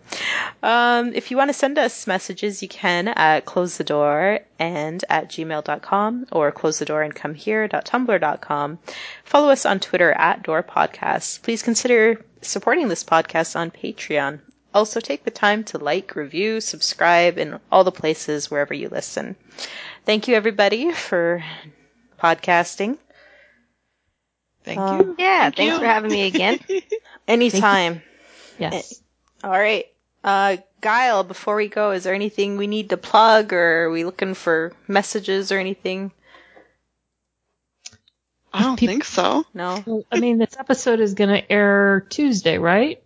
Um, 0.62 1.14
if 1.14 1.30
you 1.30 1.38
want 1.38 1.48
to 1.48 1.54
send 1.54 1.78
us 1.78 2.06
messages, 2.06 2.60
you 2.60 2.68
can 2.68 3.08
at 3.08 3.46
close 3.46 3.78
the 3.78 3.84
door 3.84 4.40
and 4.58 5.02
at 5.08 5.30
gmail.com 5.30 6.26
or 6.32 6.52
close 6.52 6.80
the 6.80 6.84
door 6.84 7.02
and 7.02 7.14
come 7.14 7.32
here.tumblr.com. 7.32 8.78
Follow 9.24 9.48
us 9.48 9.64
on 9.64 9.80
Twitter 9.80 10.12
at 10.12 10.42
door 10.42 10.62
podcasts. 10.62 11.40
Please 11.40 11.62
consider 11.62 12.22
supporting 12.42 12.88
this 12.88 13.04
podcast 13.04 13.56
on 13.56 13.70
Patreon. 13.70 14.40
Also 14.74 15.00
take 15.00 15.24
the 15.24 15.30
time 15.30 15.64
to 15.64 15.78
like, 15.78 16.14
review, 16.14 16.60
subscribe 16.60 17.38
in 17.38 17.58
all 17.72 17.84
the 17.84 17.92
places 17.92 18.50
wherever 18.50 18.74
you 18.74 18.90
listen. 18.90 19.34
Thank 20.04 20.28
you 20.28 20.34
everybody 20.34 20.92
for 20.92 21.42
podcasting. 22.22 22.98
Thank 24.66 24.80
Uh, 24.80 24.98
you. 25.00 25.16
Yeah, 25.18 25.50
thanks 25.50 25.74
you. 25.74 25.78
for 25.78 25.86
having 25.86 26.10
me 26.10 26.26
again. 26.26 26.58
Anytime. 27.28 28.02
yes. 28.58 29.00
All 29.42 29.50
right. 29.50 29.86
Uh, 30.24 30.58
Guile, 30.80 31.22
before 31.24 31.56
we 31.56 31.68
go, 31.68 31.92
is 31.92 32.04
there 32.04 32.14
anything 32.14 32.56
we 32.58 32.66
need 32.66 32.90
to 32.90 32.96
plug 32.96 33.52
or 33.52 33.84
are 33.84 33.90
we 33.90 34.04
looking 34.04 34.34
for 34.34 34.72
messages 34.88 35.52
or 35.52 35.58
anything? 35.58 36.10
I 38.52 38.62
don't 38.62 38.78
think 38.78 39.04
so. 39.04 39.44
No? 39.54 40.04
I 40.12 40.18
mean, 40.18 40.38
this 40.38 40.56
episode 40.58 41.00
is 41.00 41.14
going 41.14 41.30
to 41.30 41.52
air 41.52 42.04
Tuesday, 42.10 42.58
right? 42.58 43.00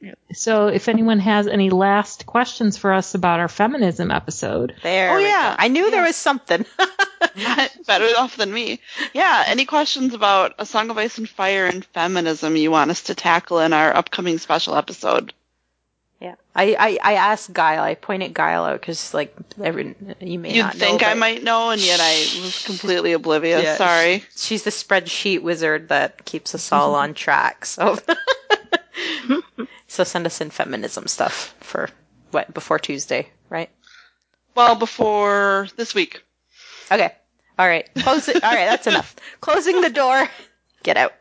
Yep. 0.00 0.18
So 0.32 0.68
if 0.68 0.88
anyone 0.88 1.18
has 1.18 1.46
any 1.46 1.70
last 1.70 2.26
questions 2.26 2.76
for 2.76 2.92
us 2.92 3.14
about 3.14 3.40
our 3.40 3.48
feminism 3.48 4.10
episode, 4.10 4.74
There. 4.82 5.12
Oh, 5.12 5.18
yeah. 5.18 5.56
go. 5.56 5.62
I 5.64 5.68
knew 5.68 5.90
there 5.90 6.04
was 6.04 6.16
something. 6.16 6.64
Better 7.86 8.06
off 8.16 8.36
than 8.36 8.52
me. 8.52 8.80
Yeah. 9.12 9.44
Any 9.46 9.64
questions 9.64 10.14
about 10.14 10.54
A 10.58 10.66
Song 10.66 10.90
of 10.90 10.98
Ice 10.98 11.18
and 11.18 11.28
Fire 11.28 11.66
and 11.66 11.84
feminism 11.84 12.56
you 12.56 12.70
want 12.70 12.90
us 12.90 13.02
to 13.04 13.14
tackle 13.14 13.58
in 13.58 13.72
our 13.72 13.94
upcoming 13.94 14.38
special 14.38 14.76
episode? 14.76 15.32
yeah. 16.20 16.34
I, 16.54 16.74
I, 16.78 17.12
I 17.12 17.14
asked 17.14 17.52
Guile. 17.52 17.82
I 17.82 17.94
pointed 17.94 18.34
Guile 18.34 18.64
out 18.64 18.80
because, 18.80 19.14
like, 19.14 19.34
every, 19.62 19.94
you 20.20 20.38
may 20.38 20.54
You'd 20.54 20.62
not 20.62 20.74
think 20.74 21.02
know, 21.02 21.08
I 21.08 21.14
might 21.14 21.44
know, 21.44 21.70
and 21.70 21.80
yet 21.80 22.00
I 22.00 22.40
was 22.42 22.62
completely 22.66 23.12
oblivious. 23.12 23.62
Yeah. 23.62 23.76
Sorry. 23.76 24.24
She's 24.36 24.64
the 24.64 24.70
spreadsheet 24.70 25.42
wizard 25.42 25.88
that 25.90 26.24
keeps 26.24 26.54
us 26.54 26.72
all 26.72 26.94
on 26.96 27.14
track. 27.14 27.64
So, 27.64 27.98
so 29.88 30.04
send 30.04 30.26
us 30.26 30.40
in 30.40 30.50
feminism 30.50 31.06
stuff 31.08 31.54
for 31.60 31.88
what 32.30 32.52
before 32.54 32.78
Tuesday, 32.78 33.28
right? 33.48 33.70
Well, 34.54 34.74
before 34.76 35.68
this 35.76 35.94
week. 35.94 36.22
Okay. 36.90 37.12
All 37.58 37.66
right. 37.66 37.88
Close 37.98 38.28
it. 38.28 38.42
All 38.42 38.54
right. 38.54 38.66
That's 38.66 38.86
enough. 38.86 39.16
Closing 39.40 39.80
the 39.80 39.90
door. 39.90 40.28
Get 40.82 40.96
out. 40.96 41.12